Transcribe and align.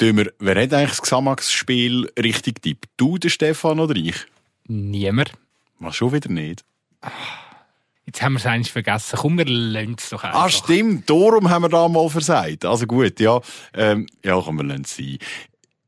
Dömer, 0.00 0.26
wer 0.38 0.62
hat 0.62 0.74
eigentlich 0.74 0.90
das 0.90 1.02
Xamax-Spiel 1.02 2.10
richtig 2.18 2.62
tippt? 2.62 2.86
Du, 2.96 3.18
der 3.18 3.30
Stefan 3.30 3.80
oder 3.80 3.96
ich? 3.96 4.16
Niemand. 4.66 5.32
Was 5.78 5.96
schon 5.96 6.12
wieder 6.12 6.30
nicht? 6.30 6.64
Jetzt 8.04 8.22
haben 8.22 8.34
wir 8.34 8.38
es 8.38 8.46
eigentlich 8.46 8.72
vergessen. 8.72 9.16
Komm, 9.18 9.38
wir 9.38 9.46
lassen 9.46 9.96
es 9.98 10.10
doch 10.10 10.22
einfach. 10.22 10.44
Ah, 10.44 10.48
stimmt. 10.48 11.08
Darum 11.08 11.48
haben 11.48 11.62
wir 11.62 11.68
da 11.68 11.88
mal 11.88 12.08
versagt. 12.08 12.64
Also 12.64 12.86
gut, 12.86 13.18
ja. 13.20 13.40
Ähm, 13.74 14.06
ja, 14.24 14.40
komm, 14.40 14.58
wir 14.58 14.64
lassen 14.64 14.82
es 14.84 14.96
sein. 14.96 15.18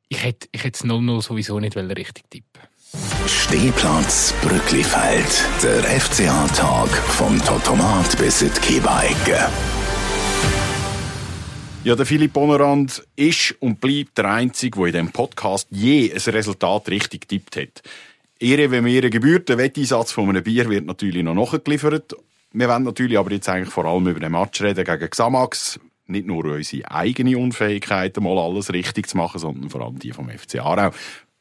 Ich 0.09 0.23
hätte, 0.23 0.49
ich 0.53 0.65
hätte 0.65 0.85
es 0.85 0.91
0-0 0.91 1.23
sowieso 1.23 1.61
nicht 1.61 1.77
richtig 1.97 2.31
tippen 2.31 2.63
Stehplatz 3.27 4.33
Brücklifeld. 4.41 5.45
Der 5.63 5.83
FCA-Tag 6.01 6.89
vom 6.89 7.39
Totomat 7.45 8.17
bis 8.17 8.41
in 8.41 8.53
die. 8.55 9.49
Ja, 11.89 11.97
der 11.97 12.05
Philipp 12.05 12.35
Bonerand 12.35 13.03
ist 13.17 13.55
und 13.61 13.81
bleibt 13.81 14.19
der 14.19 14.27
Einzige, 14.27 14.79
der 14.79 14.87
in 14.89 14.93
diesem 14.93 15.11
Podcast 15.11 15.69
je 15.71 16.13
ein 16.13 16.35
Resultat 16.35 16.91
richtig 16.91 17.27
tippt 17.27 17.57
hat. 17.57 17.83
Ehre, 18.39 18.71
wenn 18.71 18.85
mir 18.85 19.09
gebührt, 19.09 19.49
der 19.49 19.57
Wetteinsatz 19.57 20.13
von 20.13 20.29
einem 20.29 20.45
Bier 20.45 20.69
wird 20.69 20.85
natürlich 20.85 21.23
noch 21.23 21.33
nachgeliefert. 21.33 22.15
Wir 22.53 22.69
wollen 22.69 22.83
natürlich 22.83 23.17
aber 23.17 23.33
jetzt 23.33 23.49
eigentlich 23.49 23.73
vor 23.73 23.87
allem 23.87 24.07
über 24.07 24.21
den 24.21 24.33
Match 24.33 24.61
reden 24.61 24.85
gegen 24.85 25.09
Xamax. 25.09 25.81
Nicht 26.07 26.27
nur 26.27 26.45
unsere 26.45 26.91
eigene 26.91 27.39
Unfähigkeit, 27.39 28.15
mal 28.19 28.37
alles 28.37 28.71
richtig 28.71 29.09
zu 29.09 29.17
machen, 29.17 29.39
sondern 29.39 29.71
vor 29.71 29.81
allem 29.81 29.99
die 29.99 30.13
vom 30.13 30.29
FC 30.29 30.57
Aarau. 30.57 30.91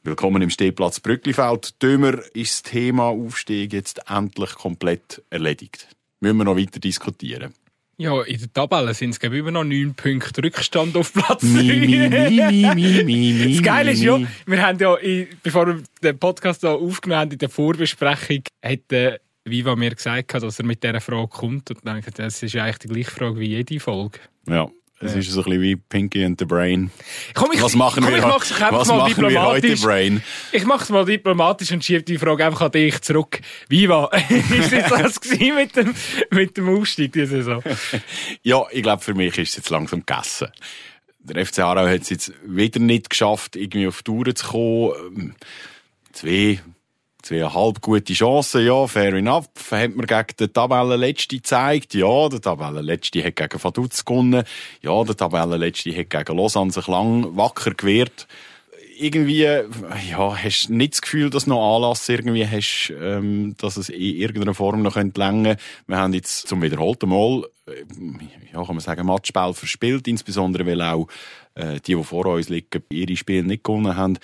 Willkommen 0.04 0.42
im 0.42 0.50
Stehplatz 0.50 1.02
Brücklifeld. 1.02 1.84
Dömer 1.84 2.20
ist 2.34 2.64
das 2.66 2.72
Thema 2.72 3.08
Aufstieg 3.10 3.74
jetzt 3.74 4.00
endlich 4.10 4.52
komplett 4.52 5.22
erledigt. 5.30 5.90
Müssen 6.22 6.38
wir 6.38 6.46
noch 6.46 6.56
weiter 6.56 6.80
diskutieren. 6.80 7.54
Ja, 8.00 8.22
in 8.22 8.40
der 8.40 8.54
Tabelle 8.54 8.94
sind 8.94 9.10
es 9.10 9.18
immer 9.18 9.50
noch 9.50 9.64
neun 9.64 9.96
Punkte 9.96 10.44
Rückstand 10.44 10.96
auf 10.96 11.14
Platz 11.14 11.42
Mi, 11.42 11.64
mi, 11.64 12.08
mi, 12.08 12.76
mi, 12.76 13.04
mi, 13.04 13.04
mi, 13.04 13.54
Das 13.56 13.64
Geile 13.64 13.92
ist 13.92 14.04
ja, 14.04 14.20
wir 14.46 14.62
haben 14.62 14.78
ja, 14.78 14.96
bevor 15.42 15.66
wir 15.66 15.82
den 16.04 16.20
Podcast 16.20 16.62
hier 16.62 16.72
aufgenommen 16.72 17.22
haben, 17.22 17.32
in 17.32 17.40
der 17.40 17.50
Vorbesprechung, 17.50 18.44
hat 18.64 18.92
äh, 18.92 19.18
Viva 19.46 19.76
mir 19.76 19.96
gesagt, 19.96 20.32
dass 20.36 20.60
er 20.60 20.66
mit 20.66 20.84
dieser 20.84 21.02
Frage 21.02 21.28
kommt. 21.28 21.72
Und 21.72 21.84
gedacht, 21.84 22.20
das 22.20 22.44
ist 22.44 22.56
eigentlich 22.56 22.78
die 22.78 22.88
gleiche 22.88 23.12
Frage 23.12 23.40
wie 23.40 23.48
jede 23.48 23.80
Folge. 23.80 24.20
Ja, 24.48 24.70
es 25.00 25.16
ist 25.16 25.30
so 25.32 25.42
ein 25.42 25.46
bisschen 25.46 25.62
wie 25.62 25.76
Pinky 25.76 26.26
and 26.26 26.40
the 26.40 26.46
Brain. 26.46 26.90
Komm, 27.34 27.52
ich, 27.54 27.62
Was 27.62 27.76
machen 27.76 28.04
komm, 28.04 28.12
wir, 28.14 28.20
ich 28.20 28.26
mach's 28.26 28.50
doch 28.50 28.62
einfach 28.62 28.80
was 28.80 28.88
mal 28.88 28.98
machen 28.98 29.30
wir 29.30 29.42
heute. 29.44 29.76
Brain? 29.76 30.24
Ich 30.52 30.66
mach's 30.66 30.90
mal 30.90 31.06
diplomatisch 31.06 31.72
und 31.72 31.86
schiebe 31.86 32.04
die 32.04 32.18
Frage 32.18 32.46
einfach 32.46 32.62
an 32.62 32.72
dich 32.72 33.00
zurück. 33.02 33.40
Viva, 33.70 34.10
ist 34.30 34.72
jetzt 34.72 34.92
das 34.92 35.22
gewesen 35.22 35.56
mit 35.56 35.76
dem, 35.76 35.94
mit 36.32 36.58
dem 36.58 36.70
Aufstieg 36.70 37.14
diese 37.14 37.28
Saison? 37.28 37.64
Ja, 38.44 38.64
ich 38.72 38.82
glaube, 38.84 39.04
für 39.04 39.14
mich 39.14 39.38
ist 39.38 39.50
es 39.50 39.56
jetzt 39.58 39.70
langsam 39.70 40.06
gegessen. 40.06 40.48
Der 41.20 41.46
FC 41.46 41.60
Aarau 41.60 41.88
hat 41.88 42.02
es 42.02 42.10
jetzt 42.10 42.32
wieder 42.46 42.80
nicht 42.80 43.10
geschafft, 43.10 43.56
irgendwie 43.56 43.88
auf 43.88 43.98
die 43.98 44.04
Tour 44.06 44.34
zu 44.34 44.48
kommen. 44.48 44.94
Ähm, 45.16 45.36
Zwei, 46.14 46.60
zweieinhalb 47.28 47.82
gute 47.82 48.14
Chancen, 48.14 48.66
ja, 48.66 48.88
fair 48.88 49.14
enough. 49.14 49.50
Hat 49.72 49.96
man 49.96 50.06
gegen 50.06 50.38
den 50.40 50.54
Tabellenletzten 50.54 51.40
gezeigt. 51.40 51.94
Ja, 51.94 52.30
der 52.30 52.42
Tabellenletzte 52.42 53.24
hat 53.24 53.36
gegen 53.36 53.64
Vaduz 53.64 54.06
gewonnen. 54.06 54.44
Ja, 54.82 55.04
der 55.04 55.18
Tabellenletzte 55.18 55.96
hat 55.96 56.10
gegen 56.10 56.38
Lausanne 56.38 56.72
sich 56.72 56.88
lang 56.88 57.36
wacker 57.36 57.72
gewehrt. 57.72 58.28
Irgendwie, 59.00 59.44
ja, 59.44 60.36
hast 60.44 60.70
nicht 60.70 60.94
das 60.94 61.02
Gefühl, 61.02 61.30
dass 61.30 61.46
noch 61.46 61.76
Anlass 61.76 62.10
irgendwie 62.10 62.48
hast, 62.48 62.92
ähm, 63.00 63.56
dass 63.60 63.78
es 63.78 63.90
in 63.90 64.16
irgendeiner 64.16 64.56
Form 64.56 64.82
noch 64.82 64.96
länger. 64.96 65.58
Wir 65.86 65.98
haben 65.98 66.14
jetzt 66.14 66.48
zum 66.48 66.64
wiederholten 66.64 67.10
Mal, 67.10 67.44
äh, 67.68 67.84
ja, 68.54 68.64
kann 68.64 68.76
man 68.76 68.80
sagen, 68.80 69.06
Matchspiel 69.06 69.54
verspielt, 69.54 70.08
insbesondere 70.08 70.66
weil 70.66 70.82
auch 70.82 71.08
äh, 71.54 71.80
die, 71.86 71.94
die 71.96 72.04
vor 72.04 72.26
uns 72.26 72.50
liegen, 72.50 72.84
ihre 72.90 73.16
Spiele 73.16 73.44
nicht 73.44 73.64
gewonnen 73.64 73.96
haben. 73.96 74.18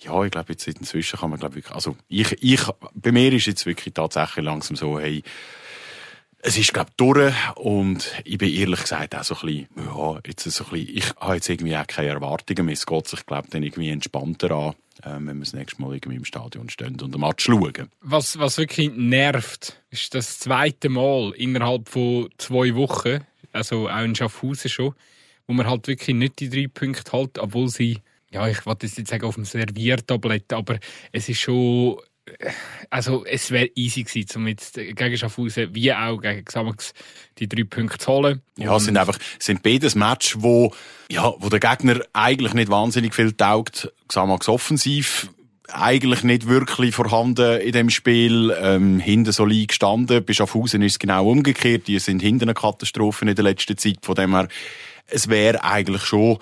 Ja, 0.00 0.24
ich 0.24 0.30
glaube, 0.30 0.52
jetzt 0.52 0.66
inzwischen 0.66 1.18
kann 1.18 1.30
man, 1.30 1.38
glaube 1.38 1.58
ich, 1.58 1.70
also 1.70 1.96
ich, 2.08 2.32
ich, 2.42 2.62
bei 2.94 3.12
mir 3.12 3.32
ist 3.32 3.46
jetzt 3.46 3.66
wirklich 3.66 3.94
tatsächlich 3.94 4.44
langsam 4.44 4.76
so, 4.76 4.98
hey, 4.98 5.22
es 6.42 6.56
ist, 6.56 6.72
glaube 6.72 6.90
ich, 6.90 6.96
durch. 6.96 7.34
Und 7.56 8.10
ich 8.24 8.38
bin 8.38 8.52
ehrlich 8.52 8.80
gesagt 8.80 9.14
auch 9.14 9.24
so 9.24 9.34
ein 9.34 9.40
bisschen, 9.40 9.68
ja, 9.76 10.18
jetzt 10.26 10.44
so 10.44 10.64
ein 10.64 10.70
bisschen, 10.70 10.96
ich 10.96 11.14
habe 11.16 11.34
jetzt 11.34 11.48
irgendwie 11.48 11.76
auch 11.76 11.86
keine 11.86 12.08
Erwartungen 12.08 12.66
mehr. 12.66 12.72
Es 12.72 12.86
geht 12.86 13.08
sich, 13.08 13.26
glaube 13.26 13.46
ich, 13.46 13.50
dann 13.50 13.62
irgendwie 13.62 13.90
entspannter 13.90 14.50
an, 14.50 14.74
ähm, 15.04 15.26
wenn 15.26 15.36
wir 15.36 15.44
das 15.44 15.52
nächste 15.52 15.82
Mal 15.82 15.94
irgendwie 15.94 16.16
im 16.16 16.24
Stadion 16.24 16.70
stehen 16.70 16.98
und 17.00 17.14
den 17.14 17.20
Match 17.20 17.44
schauen. 17.44 17.90
Was, 18.00 18.38
was 18.38 18.58
wirklich 18.58 18.90
nervt, 18.94 19.80
ist 19.90 20.14
das 20.14 20.38
zweite 20.38 20.88
Mal 20.88 21.32
innerhalb 21.36 21.88
von 21.88 22.30
zwei 22.38 22.74
Wochen, 22.74 23.20
also 23.52 23.88
auch 23.88 24.00
in 24.02 24.14
Schaffhausen 24.14 24.70
schon, 24.70 24.94
wo 25.46 25.52
man 25.52 25.66
halt 25.66 25.88
wirklich 25.88 26.16
nicht 26.16 26.40
die 26.40 26.48
drei 26.48 26.68
Punkte 26.68 27.12
halt, 27.12 27.38
obwohl 27.38 27.68
sie, 27.68 27.98
ja, 28.32 28.48
ich 28.48 28.64
wollte 28.66 28.86
jetzt 28.86 28.98
nicht 28.98 29.08
sagen 29.08 29.24
auf 29.24 29.34
dem 29.34 29.44
Serviertablett, 29.44 30.52
aber 30.52 30.78
es 31.12 31.28
ist 31.28 31.40
schon, 31.40 31.98
also 32.88 33.24
es 33.24 33.50
wäre 33.50 33.70
easy 33.74 34.04
gewesen, 34.04 34.28
um 34.36 34.48
jetzt 34.48 34.74
gegen 34.74 35.16
Schaffhausen 35.16 35.74
wie 35.74 35.92
auch 35.92 36.18
gegen 36.18 36.44
Xamax 36.44 36.92
die 37.38 37.48
drei 37.48 37.64
Punkte 37.64 37.98
zu 37.98 38.12
holen. 38.12 38.42
Ja, 38.56 38.76
es 38.76 38.84
sind 38.84 38.96
einfach, 38.96 39.18
es 39.38 39.46
sind 39.46 39.62
beides 39.62 39.94
Match, 39.94 40.36
wo, 40.38 40.72
ja, 41.10 41.34
wo 41.38 41.48
der 41.48 41.60
Gegner 41.60 42.00
eigentlich 42.12 42.54
nicht 42.54 42.70
wahnsinnig 42.70 43.14
viel 43.14 43.32
taugt. 43.32 43.92
Xamax 44.06 44.48
offensiv, 44.48 45.28
eigentlich 45.72 46.22
nicht 46.22 46.46
wirklich 46.46 46.94
vorhanden 46.94 47.60
in 47.60 47.72
dem 47.72 47.90
Spiel, 47.90 48.54
ähm, 48.60 49.00
hinten 49.00 49.32
solid 49.32 49.68
gestanden. 49.68 50.24
Bei 50.24 50.32
Schaffhausen 50.32 50.82
ist 50.82 50.92
es 50.92 50.98
genau 50.98 51.28
umgekehrt. 51.28 51.86
Die 51.88 51.98
sind 51.98 52.20
hinten 52.20 52.44
eine 52.44 52.54
Katastrophe 52.54 53.24
in 53.24 53.34
der 53.34 53.44
letzten 53.44 53.76
Zeit. 53.76 53.98
Von 54.02 54.14
dem 54.14 54.34
her, 54.34 54.48
es 55.10 55.28
wäre 55.28 55.62
eigentlich 55.64 56.02
schon, 56.02 56.38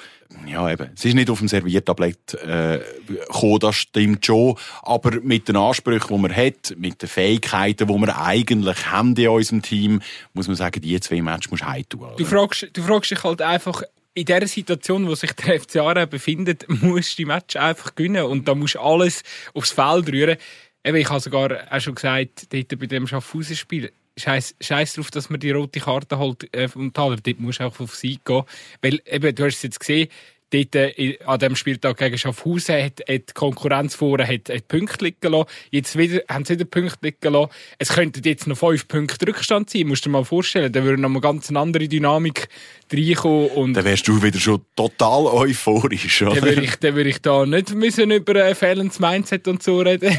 ja 0.46 0.70
eben, 0.70 0.90
es 0.94 1.04
ist 1.04 1.14
nicht 1.14 1.30
auf 1.30 1.38
dem 1.38 1.48
Serviertablett 1.48 2.34
äh, 2.34 2.80
gekommen, 3.06 3.58
das 3.60 3.76
stimmt 3.76 4.24
schon, 4.24 4.56
aber 4.82 5.20
mit 5.20 5.48
den 5.48 5.56
Ansprüchen, 5.56 6.14
die 6.14 6.22
man 6.22 6.34
hat, 6.34 6.74
mit 6.76 7.02
den 7.02 7.08
Fähigkeiten, 7.08 7.88
die 7.88 7.94
wir 7.94 8.20
eigentlich 8.20 8.86
haben 8.86 9.14
in 9.16 9.28
unserem 9.28 9.62
Team, 9.62 10.02
muss 10.34 10.48
man 10.48 10.56
sagen, 10.56 10.80
die 10.80 11.00
zwei 11.00 11.22
Matches 11.22 11.50
musst 11.50 11.62
du 11.62 11.66
heimtun. 11.66 12.08
Du 12.16 12.24
fragst, 12.24 12.68
du 12.72 12.82
fragst 12.82 13.10
dich 13.10 13.24
halt 13.24 13.42
einfach, 13.42 13.82
in 14.18 14.24
der 14.24 14.46
Situation, 14.48 15.06
wo 15.06 15.14
sich 15.14 15.32
der 15.32 15.60
FC 15.60 15.76
Aarau 15.76 16.06
befindet, 16.06 16.66
musst 16.82 17.12
du 17.12 17.22
die 17.22 17.24
Match 17.24 17.56
einfach 17.56 17.94
gewinnen 17.94 18.24
und 18.24 18.48
da 18.48 18.54
musst 18.54 18.74
du 18.74 18.80
alles 18.80 19.22
aufs 19.54 19.70
Feld 19.70 20.08
rühren. 20.08 20.36
Eben, 20.84 20.96
ich 20.96 21.08
habe 21.08 21.20
sogar 21.20 21.66
auch 21.70 21.80
schon 21.80 21.94
gesagt, 21.94 22.52
dort 22.52 22.78
bei 22.78 22.86
dem 22.86 23.06
Schaffhausen-Spiel, 23.06 23.92
Scheiß, 24.18 24.56
Scheiß 24.60 24.94
drauf, 24.94 25.10
dass 25.10 25.30
man 25.30 25.40
die 25.40 25.50
rote 25.50 25.80
Karte 25.80 26.18
halt 26.18 26.54
äh, 26.54 26.68
vom 26.68 26.92
Taler, 26.92 27.16
dort 27.16 27.40
musst 27.40 27.60
du 27.60 27.64
auch 27.64 27.80
auf 27.80 27.94
Sieg 27.94 28.24
gehen. 28.24 28.42
Weil, 28.82 29.00
eben, 29.06 29.34
du 29.34 29.44
hast 29.44 29.56
es 29.56 29.62
jetzt 29.62 29.80
gesehen, 29.80 30.08
dort 30.50 30.75
äh, 30.75 31.19
an 31.25 31.38
dem 31.38 31.56
Spieltag 31.56 31.97
gegen 31.98 32.19
Schaffhausen 32.19 32.76
hat, 32.76 33.00
hat 33.00 33.09
die 33.09 33.34
Konkurrenz 33.34 33.94
vorher 33.94 34.26
hat, 34.26 34.48
hat 34.48 34.69
Punkte 34.69 35.04
liegen 35.04 35.32
lassen. 35.32 35.48
Jetzt 35.70 35.97
wieder, 35.98 36.22
haben 36.28 36.44
sie 36.44 36.54
wieder 36.54 36.64
Punkte 36.64 36.98
liegen 37.03 37.32
lassen. 37.32 37.50
Es 37.78 37.91
könnten 37.91 38.22
jetzt 38.25 38.47
noch 38.47 38.56
fünf 38.56 38.88
Punkte 38.88 39.26
Rückstand 39.26 39.70
sein, 39.70 39.86
musst 39.86 40.04
du 40.04 40.09
dir 40.09 40.12
mal 40.12 40.25
vorstellen. 40.25 40.72
Da 40.72 40.82
würde 40.82 41.00
noch 41.00 41.09
mal 41.09 41.20
ganz 41.20 41.48
eine 41.50 41.60
andere 41.60 41.88
Dynamik 41.88 42.48
reinkommen 42.92 43.50
und 43.50 43.75
Dann 43.75 43.84
wärst 43.84 44.09
du 44.09 44.22
wieder 44.22 44.38
schon 44.38 44.62
total 44.75 45.26
euphorisch, 45.26 46.22
oder? 46.22 46.36
dann 46.36 46.44
würde 46.44 46.62
ich, 46.62 46.76
dann 46.76 46.94
würde 46.94 47.10
ich 47.10 47.20
da 47.20 47.44
nicht 47.44 47.75
müssen 47.75 48.10
über 48.10 48.34
äh, 48.36 48.54
fehlendes 48.54 48.98
Mindset 48.98 49.47
und 49.48 49.62
so 49.62 49.80
reden. 49.80 50.16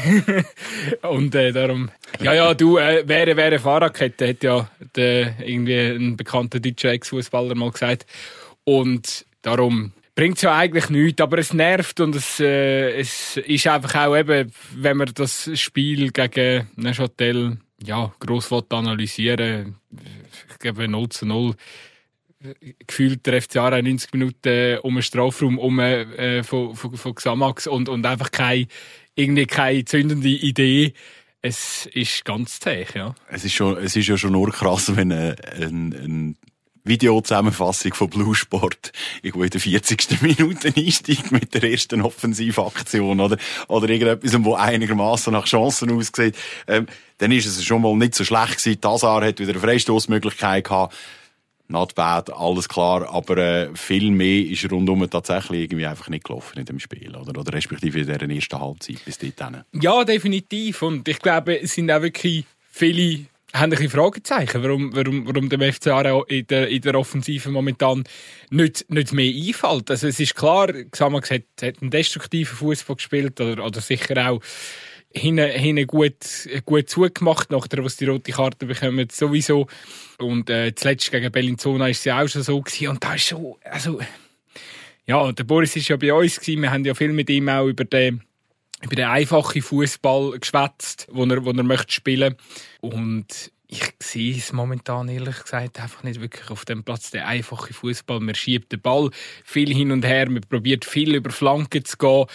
und 1.02 1.34
äh, 1.34 1.52
darum, 1.52 1.90
ja, 2.20 2.32
ja, 2.32 2.54
du, 2.54 2.78
äh, 2.78 3.06
wäre, 3.06 3.36
wäre 3.36 3.58
Fahrradkette, 3.58 4.28
hat 4.28 4.42
ja 4.42 4.70
der, 4.94 5.34
irgendwie 5.40 5.78
ein 5.78 6.16
bekannter 6.16 6.60
deutscher 6.60 6.90
Ex-Fußballer 6.90 7.54
mal 7.54 7.70
gesagt. 7.72 8.06
Und 8.64 9.26
darum 9.42 9.92
bringt 10.20 10.36
es 10.36 10.42
ja 10.42 10.54
eigentlich 10.54 10.90
nichts, 10.90 11.22
aber 11.22 11.38
es 11.38 11.54
nervt 11.54 11.98
und 11.98 12.14
es, 12.14 12.40
äh, 12.40 12.90
es 12.90 13.38
ist 13.38 13.66
einfach 13.66 13.94
auch 13.94 14.14
eben, 14.14 14.52
wenn 14.74 14.98
man 14.98 15.10
das 15.14 15.48
Spiel 15.58 16.10
gegen 16.10 16.68
Neuchâtel 16.76 17.56
ja, 17.82 18.12
gross 18.20 18.52
analysieren 18.52 19.76
ich 20.50 20.58
glaube 20.58 20.88
0 20.88 21.08
zu 21.08 21.24
0 21.24 21.54
gefühlt 22.86 23.24
der 23.24 23.40
FC 23.40 23.56
Aarau 23.56 23.80
90 23.80 24.12
Minuten 24.12 24.80
um 24.80 24.92
einen 24.92 25.02
Strafraum 25.02 25.58
um 25.58 25.78
äh, 25.78 26.42
von, 26.42 26.74
von, 26.74 26.98
von 26.98 27.14
Xamax 27.14 27.66
und, 27.66 27.88
und 27.88 28.04
einfach 28.04 28.30
keine, 28.30 28.66
irgendwie 29.14 29.46
keine 29.46 29.86
zündende 29.86 30.28
Idee. 30.28 30.92
Es 31.40 31.88
ist 31.94 32.26
ganz 32.26 32.60
zäh, 32.60 32.84
ja. 32.94 33.14
Es 33.28 33.46
ist, 33.46 33.54
schon, 33.54 33.78
es 33.78 33.96
ist 33.96 34.06
ja 34.06 34.18
schon 34.18 34.32
nur 34.32 34.50
krass, 34.50 34.94
wenn 34.94 35.12
eine, 35.12 35.36
eine, 35.54 35.96
eine 35.96 36.34
Videozusammenfassung 36.90 37.94
von 37.94 38.10
Blue 38.10 38.34
Sport 38.34 38.92
irgendwo 39.22 39.44
in 39.44 39.50
der 39.50 39.60
40. 39.60 40.20
Minute 40.20 40.72
einsteigt 40.76 41.32
mit 41.32 41.54
der 41.54 41.64
ersten 41.64 42.02
Offensivaktion 42.02 43.20
oder, 43.20 43.38
oder 43.68 43.88
irgendetwas, 43.88 44.44
wo 44.44 44.54
einigermaßen 44.54 45.32
nach 45.32 45.46
Chancen 45.46 45.90
aussieht, 45.92 46.36
ähm, 46.66 46.86
dann 47.18 47.32
ist 47.32 47.46
es 47.46 47.64
schon 47.64 47.80
mal 47.80 47.96
nicht 47.96 48.14
so 48.14 48.24
schlecht 48.24 48.58
gewesen. 48.58 48.80
Tazar 48.80 49.24
hat 49.24 49.40
wieder 49.40 49.52
eine 49.52 49.60
Freistoßmöglichkeit 49.60 50.64
gehabt. 50.64 50.94
Not 51.68 51.94
bad, 51.94 52.32
alles 52.32 52.68
klar, 52.68 53.08
aber 53.14 53.36
äh, 53.38 53.70
viel 53.76 54.10
mehr 54.10 54.44
ist 54.44 54.68
rundum 54.72 55.08
tatsächlich 55.08 55.62
irgendwie 55.62 55.86
einfach 55.86 56.08
nicht 56.08 56.24
gelaufen 56.24 56.58
in 56.58 56.64
dem 56.64 56.80
Spiel, 56.80 57.14
oder? 57.14 57.38
Oder 57.38 57.52
respektive 57.52 58.00
in 58.00 58.06
der 58.06 58.20
ersten 58.20 58.60
Halbzeit 58.60 59.04
bis 59.04 59.18
dorthin. 59.18 59.62
Ja, 59.80 60.02
definitiv. 60.04 60.82
Und 60.82 61.06
ich 61.06 61.20
glaube, 61.20 61.60
es 61.60 61.74
sind 61.74 61.88
auch 61.92 62.02
wirklich 62.02 62.44
viele 62.72 63.26
haben 63.52 63.64
ein 63.64 63.70
bisschen 63.70 63.90
Fragezeichen, 63.90 64.62
warum, 64.62 64.94
warum, 64.94 65.26
warum 65.26 65.48
dem 65.48 65.60
FC 65.60 65.88
Aarau 65.88 66.24
in 66.24 66.46
der, 66.46 66.68
in 66.68 66.82
der 66.82 66.94
Offensive 66.94 67.50
momentan 67.50 68.04
nicht, 68.50 68.88
nicht 68.90 69.12
mehr 69.12 69.32
einfällt. 69.32 69.90
Also 69.90 70.06
es 70.06 70.20
ist 70.20 70.36
klar, 70.36 70.68
Xamax 70.72 71.30
hat, 71.30 71.42
hat 71.62 71.80
einen 71.80 71.90
destruktiven 71.90 72.56
Fußball 72.56 72.96
gespielt 72.96 73.40
oder, 73.40 73.64
oder 73.64 73.80
sicher 73.80 74.30
auch 74.30 74.40
hinten, 75.12 75.50
hinten 75.50 75.86
gut, 75.86 76.48
gut 76.64 76.88
zugemacht, 76.88 77.50
nachdem 77.50 77.84
was 77.84 77.96
die 77.96 78.06
rote 78.06 78.32
Karte 78.32 78.66
bekommen, 78.66 79.08
sowieso. 79.10 79.66
Und 80.18 80.48
äh, 80.50 80.74
zuletzt 80.74 81.10
gegen 81.10 81.32
Bellinzona 81.32 81.88
ist 81.88 82.02
sie 82.02 82.12
auch 82.12 82.28
schon 82.28 82.42
so 82.42 82.60
gewesen. 82.60 82.88
Und 82.88 83.02
da 83.02 83.14
ist 83.14 83.24
schon, 83.24 83.56
also, 83.64 84.00
ja, 85.06 85.32
der 85.32 85.44
Boris 85.44 85.74
ist 85.76 85.88
ja 85.88 85.96
bei 85.96 86.12
uns 86.12 86.38
gewesen. 86.38 86.62
Wir 86.62 86.70
haben 86.70 86.84
ja 86.84 86.94
viel 86.94 87.12
mit 87.12 87.28
ihm 87.30 87.48
auch 87.48 87.66
über 87.66 87.84
den 87.84 88.22
über 88.82 88.96
den 88.96 89.06
einfachen 89.06 89.62
Fußball 89.62 90.38
geschwätzt, 90.38 91.06
wo 91.10 91.24
er, 91.24 91.44
wo 91.44 91.50
er 91.50 91.62
möchte 91.62 91.92
spielen. 91.92 92.36
Und 92.80 93.52
ich 93.72 93.94
sehe 94.00 94.36
es 94.36 94.52
momentan 94.52 95.08
ehrlich 95.08 95.42
gesagt 95.42 95.78
einfach 95.80 96.02
nicht 96.02 96.20
wirklich 96.20 96.50
auf 96.50 96.64
dem 96.64 96.82
Platz. 96.82 97.12
Der 97.12 97.28
einfache 97.28 97.72
Fußball, 97.72 98.18
man 98.18 98.34
schiebt 98.34 98.72
den 98.72 98.80
Ball 98.80 99.10
viel 99.44 99.72
hin 99.72 99.92
und 99.92 100.04
her, 100.04 100.28
man 100.28 100.42
probiert 100.42 100.84
viel 100.84 101.14
über 101.14 101.30
Flanken 101.30 101.84
zu 101.84 101.96
gehen. 101.96 102.26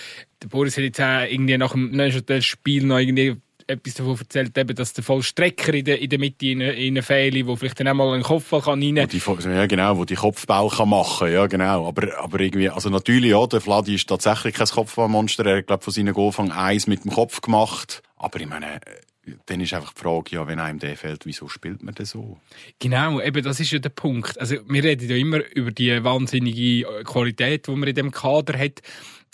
Der 0.42 0.48
Boris 0.48 0.78
hat 0.78 0.86
jetzt 0.86 1.02
auch 1.02 1.24
irgendwie 1.24 1.58
nach 1.58 1.74
dem 1.74 2.42
Spiel 2.42 2.86
noch 2.86 3.00
irgendwie 3.00 3.36
etwas 3.68 3.96
davon 3.96 4.18
erzählt, 4.18 4.58
eben, 4.58 4.76
dass 4.76 4.94
der 4.94 5.04
Vollstrecker 5.04 5.74
in 5.74 5.86
der, 5.86 6.00
in 6.00 6.10
der 6.10 6.20
Mitte 6.20 6.46
in, 6.48 6.62
in 6.62 7.02
fehlt, 7.02 7.48
wo 7.48 7.56
vielleicht 7.56 7.80
dann 7.80 7.88
einmal 7.88 8.14
ein 8.14 8.24
Kopfball 8.24 8.62
kann 8.62 8.82
rein. 8.82 8.98
kann. 9.42 9.56
Ja, 9.56 9.66
genau, 9.66 9.98
wo 9.98 10.06
die 10.06 10.16
Kopfball 10.16 10.70
kann 10.70 10.90
machen, 10.90 11.32
ja, 11.32 11.48
genau. 11.48 11.88
Aber, 11.88 12.18
aber 12.20 12.40
irgendwie, 12.40 12.70
also 12.70 12.90
natürlich, 12.90 13.32
ja, 13.32 13.46
der 13.48 13.62
Vladi 13.62 13.96
ist 13.96 14.08
tatsächlich 14.08 14.56
kein 14.56 14.68
Kopfballmonster. 14.68 15.46
Er 15.46 15.58
hat, 15.58 15.68
glaube 15.68 15.84
von 15.84 15.94
seinen 15.94 16.14
Goalfang 16.14 16.52
eins 16.52 16.88
mit 16.88 17.04
dem 17.04 17.12
Kopf 17.12 17.42
gemacht. 17.42 18.04
Aber 18.18 18.40
ich 18.40 18.48
meine, 18.48 18.80
dann 19.48 19.62
ist 19.62 19.74
einfach 19.74 19.94
die 19.94 20.02
Frage, 20.02 20.36
ja, 20.36 20.48
wenn 20.48 20.60
einem 20.60 20.80
der 20.80 20.96
fehlt, 20.98 21.26
wieso 21.26 21.48
spielt 21.48 21.84
man 21.84 21.96
das 21.96 22.12
so? 22.12 22.38
Genau, 22.80 23.20
eben, 23.20 23.44
das 23.44 23.60
ist 23.60 23.72
ja 23.72 23.80
der 23.80 23.90
Punkt. 23.90 24.40
Also, 24.40 24.58
wir 24.68 24.84
reden 24.84 25.10
ja 25.10 25.16
immer 25.16 25.40
über 25.54 25.72
die 25.72 26.04
wahnsinnige 26.04 27.04
Qualität, 27.04 27.68
die 27.68 27.72
man 27.72 27.90
in 27.90 27.96
dem 27.96 28.12
Kader 28.12 28.58
hat. 28.58 28.82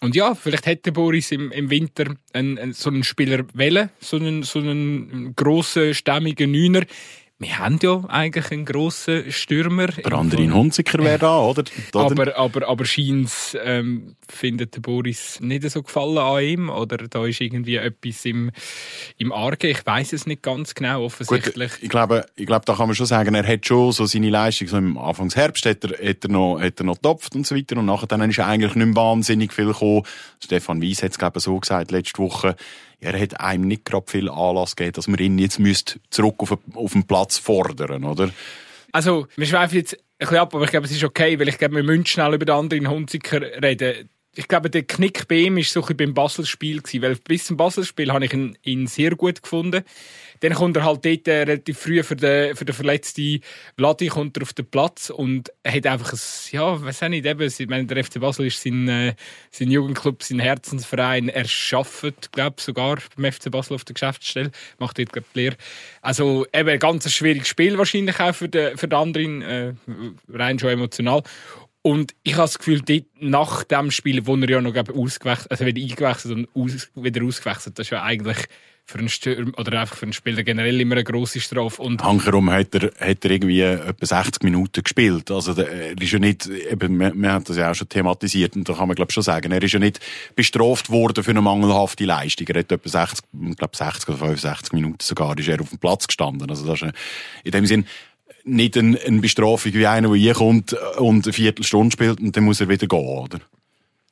Und 0.03 0.15
ja, 0.15 0.33
vielleicht 0.33 0.65
hätte 0.65 0.91
Boris 0.91 1.31
im, 1.31 1.51
im 1.51 1.69
Winter 1.69 2.15
einen, 2.33 2.57
einen, 2.57 2.73
so 2.73 2.89
einen 2.89 3.03
Spieler 3.03 3.45
wählen, 3.53 3.91
so 3.99 4.17
einen, 4.17 4.41
so 4.41 4.57
einen 4.57 5.35
grossen, 5.35 5.93
stämmigen 5.93 6.51
Neuner. 6.51 6.81
Wir 7.41 7.57
haben 7.57 7.79
ja 7.81 8.03
eigentlich 8.07 8.51
einen 8.51 8.65
grossen 8.65 9.31
Stürmer. 9.31 9.87
Der 9.87 10.13
andere 10.13 10.43
in 10.43 10.53
Hunziker 10.53 10.99
wäre 10.99 11.17
da, 11.17 11.39
oder? 11.39 11.63
aber, 11.93 12.37
aber, 12.37 12.67
aber 12.67 12.85
scheint 12.85 13.57
ähm, 13.63 14.15
findet 14.29 14.75
der 14.75 14.81
Boris 14.81 15.39
nicht 15.41 15.67
so 15.71 15.81
gefallen 15.81 16.19
an 16.19 16.43
ihm 16.43 16.69
oder 16.69 16.97
da 17.07 17.25
ist 17.25 17.41
irgendwie 17.41 17.77
etwas 17.77 18.25
im, 18.25 18.51
im 19.17 19.31
Argen. 19.31 19.71
Ich 19.71 19.83
weiß 19.83 20.13
es 20.13 20.27
nicht 20.27 20.43
ganz 20.43 20.75
genau, 20.75 21.03
offensichtlich. 21.03 21.71
Gut, 21.71 21.81
ich 21.81 21.89
glaube, 21.89 22.27
ich 22.35 22.45
glaube, 22.45 22.65
da 22.65 22.75
kann 22.75 22.85
man 22.85 22.95
schon 22.95 23.07
sagen, 23.07 23.33
er 23.33 23.47
hat 23.47 23.65
schon 23.65 23.91
so 23.91 24.05
seine 24.05 24.29
Leistung, 24.29 24.67
so 24.67 24.77
im 24.77 24.99
Anfangsherbst 24.99 25.65
hat 25.65 25.83
er, 25.83 26.09
hat 26.09 26.23
er 26.23 26.29
noch, 26.29 26.61
hat 26.61 26.79
er 26.79 26.85
noch 26.85 26.97
getopft 26.97 27.35
und 27.35 27.47
so 27.47 27.55
weiter 27.55 27.75
und 27.75 27.87
nachher 27.87 28.05
dann 28.05 28.29
ist 28.29 28.39
eigentlich 28.39 28.75
nicht 28.75 28.85
mehr 28.85 28.95
wahnsinnig 28.95 29.51
viel 29.51 29.65
gekommen. 29.65 30.03
Stefan 30.43 30.79
Weiss 30.83 31.01
hat 31.01 31.09
es, 31.09 31.17
glaube 31.17 31.39
ich, 31.39 31.43
so 31.43 31.59
gesagt 31.59 31.89
letzte 31.89 32.19
Woche 32.19 32.55
er 33.01 33.19
hat 33.19 33.39
einem 33.39 33.67
nicht 33.67 33.83
gerade 33.83 34.09
viel 34.09 34.29
Anlass 34.29 34.75
gegeben, 34.75 34.93
dass 34.93 35.07
man 35.07 35.19
ihn 35.19 35.37
jetzt 35.39 35.59
zurück 36.11 36.35
auf, 36.37 36.57
auf 36.75 36.93
den 36.93 37.05
Platz 37.05 37.37
fordern, 37.37 38.03
oder? 38.03 38.29
Also, 38.91 39.27
wir 39.35 39.47
schweifen 39.47 39.77
jetzt 39.77 39.95
ein 39.95 39.99
bisschen 40.19 40.37
ab, 40.37 40.53
aber 40.53 40.65
ich 40.65 40.69
glaube, 40.69 40.85
es 40.85 40.91
ist 40.91 41.03
okay, 41.03 41.39
weil 41.39 41.49
ich 41.49 41.57
glaube, 41.57 41.75
wir 41.75 41.83
müssen 41.83 42.05
schnell 42.05 42.35
über 42.35 42.45
den 42.45 42.55
anderen 42.55 42.89
Hunziker 42.89 43.41
reden. 43.41 44.09
Ich 44.35 44.47
glaube, 44.47 44.69
der 44.69 44.83
Knick 44.83 45.27
bei 45.27 45.35
ihm 45.35 45.57
war 45.57 45.63
so 45.63 45.83
ein 45.83 45.97
beim 45.97 46.13
Basel-Spiel, 46.13 46.81
weil 47.01 47.15
bis 47.15 47.45
zum 47.45 47.57
Basel-Spiel 47.57 48.13
habe 48.13 48.25
ich 48.25 48.33
ihn, 48.33 48.57
ihn 48.63 48.87
sehr 48.87 49.15
gut 49.15 49.41
gefunden. 49.41 49.83
Dann 50.41 50.53
kommt 50.53 50.75
er 50.75 50.83
halt 50.83 51.05
dort 51.05 51.27
äh, 51.27 51.43
relativ 51.43 51.79
früh 51.79 52.03
für 52.03 52.15
den, 52.15 52.55
für 52.55 52.65
den 52.65 52.75
verletzten 52.75 53.41
Vladi 53.77 54.07
kommt 54.07 54.37
er 54.37 54.43
auf 54.43 54.53
den 54.53 54.65
Platz 54.65 55.09
und 55.09 55.51
hat 55.65 55.85
einfach 55.87 56.13
ein, 56.13 56.19
ja, 56.51 56.83
weiß 56.83 57.03
auch 57.03 57.09
nicht, 57.09 57.25
eben, 57.25 57.41
ich 57.41 57.67
meine, 57.67 57.85
der 57.85 58.03
FC 58.03 58.19
Basel 58.19 58.47
ist 58.47 58.61
sein, 58.61 58.87
äh, 58.87 59.15
sein 59.51 59.71
Jugendclub, 59.71 60.23
sein 60.23 60.39
Herzensverein, 60.39 61.29
er 61.29 61.45
schafft, 61.45 62.31
glaube 62.31 62.55
ich, 62.57 62.63
sogar 62.63 62.97
beim 63.15 63.31
FC 63.31 63.49
Basel 63.49 63.75
auf 63.75 63.85
der 63.85 63.93
Geschäftsstelle, 63.93 64.51
macht 64.79 64.99
dort 64.99 65.13
gerade 65.13 65.25
die 65.33 65.39
Lehre. 65.39 65.55
Also 66.01 66.45
eben 66.53 66.69
ein 66.69 66.79
ganz 66.79 67.11
schwieriges 67.11 67.47
Spiel 67.47 67.77
wahrscheinlich 67.77 68.19
auch 68.19 68.35
für 68.35 68.49
den, 68.49 68.77
für 68.77 68.87
den 68.87 68.99
anderen, 68.99 69.41
äh, 69.41 69.73
rein 70.29 70.59
schon 70.59 70.69
emotional. 70.69 71.23
Und 71.83 72.13
ich 72.21 72.33
habe 72.33 72.43
das 72.43 72.59
Gefühl, 72.59 72.81
dort, 72.81 73.05
nach 73.19 73.63
dem 73.63 73.89
Spiel, 73.89 74.25
wo 74.27 74.35
er 74.35 74.49
ja 74.49 74.61
noch 74.61 74.75
ausgewechselt, 74.75 75.49
also 75.49 75.65
wieder 75.65 75.81
eingewechselt 75.81 76.35
und 76.35 76.47
aus, 76.53 76.89
wieder 76.95 77.23
ausgewechselt, 77.25 77.79
das 77.79 77.87
ist 77.87 77.91
ja 77.91 78.03
eigentlich 78.03 78.37
für 78.85 78.99
einen 78.99 79.09
Stürmer 79.09 79.57
oder 79.57 79.79
einfach 79.79 79.95
für 79.95 80.03
einen 80.03 80.13
Spieler 80.13 80.43
generell 80.43 80.79
immer 80.81 80.95
eine 80.95 81.03
grosse 81.03 81.39
Strafe. 81.39 81.81
Und 81.81 82.03
Hankerum 82.03 82.51
hat 82.51 82.75
er, 82.75 82.91
hat 82.99 83.23
er 83.23 83.31
irgendwie 83.31 83.61
etwa 83.61 84.05
60 84.05 84.43
Minuten 84.43 84.83
gespielt. 84.83 85.31
Also 85.31 85.53
er 85.53 85.99
ist 85.99 86.11
ja 86.11 86.19
nicht, 86.19 86.47
eben, 86.47 86.99
wir, 86.99 87.13
wir 87.15 87.31
haben 87.31 87.43
das 87.45 87.57
ja 87.57 87.71
auch 87.71 87.75
schon 87.75 87.89
thematisiert 87.89 88.55
und 88.55 88.67
da 88.67 88.73
kann 88.73 88.87
man 88.87 88.95
glaube 88.95 89.11
schon 89.11 89.23
sagen, 89.23 89.51
er 89.51 89.63
ist 89.63 89.71
ja 89.71 89.79
nicht 89.79 89.99
bestraft 90.35 90.89
worden 90.89 91.23
für 91.23 91.31
eine 91.31 91.41
mangelhafte 91.41 92.05
Leistung. 92.05 92.47
Er 92.47 92.59
hat 92.59 92.71
etwa 92.71 92.89
60, 92.89 93.25
ich 93.49 93.57
glaube 93.57 93.77
60 93.77 94.09
oder 94.09 94.17
65 94.17 94.73
Minuten 94.73 94.97
sogar 95.01 95.37
ist 95.37 95.47
er 95.47 95.61
auf 95.61 95.69
dem 95.69 95.79
Platz 95.79 96.07
gestanden. 96.07 96.49
Also 96.49 96.65
das 96.65 96.81
ist 96.81 96.93
in 97.43 97.51
dem 97.51 97.65
Sinn 97.65 97.85
nicht 98.43 98.77
eine, 98.77 98.99
eine 98.99 99.19
Bestrafung 99.19 99.73
wie 99.73 99.87
einer, 99.87 100.09
der 100.09 100.17
hier 100.17 100.33
kommt 100.33 100.73
und 100.97 101.25
eine 101.25 101.33
Viertelstunde 101.33 101.91
spielt 101.91 102.19
und 102.19 102.35
dann 102.35 102.43
muss 102.43 102.59
er 102.59 102.69
wieder 102.69 102.87
gehen, 102.87 102.99
oder? 102.99 103.39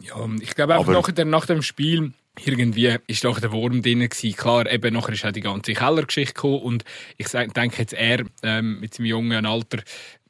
Ja, 0.01 0.15
ich 0.39 0.55
glaube 0.55 0.75
einfach 0.75 0.93
nach, 0.93 1.11
der, 1.11 1.25
nach 1.25 1.45
dem 1.45 1.61
Spiel 1.61 2.13
irgendwie 2.47 2.95
ist 3.07 3.23
doch 3.23 3.39
der 3.39 3.51
Wurm 3.51 3.81
drin 3.81 3.99
gewesen. 3.99 4.35
Klar, 4.35 4.71
eben 4.71 4.93
nachher 4.93 5.13
ist 5.13 5.25
auch 5.25 5.31
die 5.31 5.41
ganze 5.41 5.73
Kellergeschichte 5.73 6.33
gekommen 6.33 6.61
und 6.61 6.83
ich 7.17 7.27
denke 7.27 7.79
jetzt 7.79 7.93
er 7.93 8.23
ähm, 8.43 8.79
mit 8.79 8.93
seinem 8.93 9.07
jungen 9.07 9.45
Alter 9.45 9.79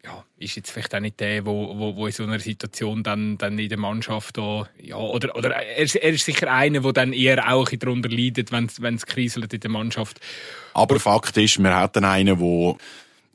ja, 0.06 0.24
ist 0.38 0.56
jetzt 0.56 0.72
vielleicht 0.72 0.96
auch 0.96 1.00
nicht 1.00 1.20
der, 1.20 1.46
wo, 1.46 1.78
wo, 1.78 1.96
wo 1.96 2.08
in 2.08 2.14
so 2.14 2.24
einer 2.24 2.40
Situation 2.40 3.04
dann, 3.04 3.38
dann 3.38 3.60
in 3.60 3.70
der 3.70 3.78
Mannschaft 3.78 4.38
da, 4.38 4.68
ja, 4.82 4.96
oder, 4.96 5.36
oder 5.36 5.52
er, 5.52 5.78
ist, 5.78 5.96
er 5.96 6.12
ist 6.12 6.26
sicher 6.26 6.52
einer, 6.52 6.80
der 6.80 6.94
dann 6.94 7.14
eher 7.14 7.52
auch 7.52 7.70
darunter 7.70 8.10
leidet, 8.10 8.52
wenn 8.52 8.66
es 8.66 9.06
kriselt 9.06 9.54
in 9.54 9.60
der 9.60 9.70
Mannschaft. 9.70 10.20
Aber 10.74 11.00
Fakt 11.00 11.36
ist, 11.38 11.60
wir 11.60 11.76
hatten 11.76 12.06
einen, 12.06 12.40
der 12.40 12.76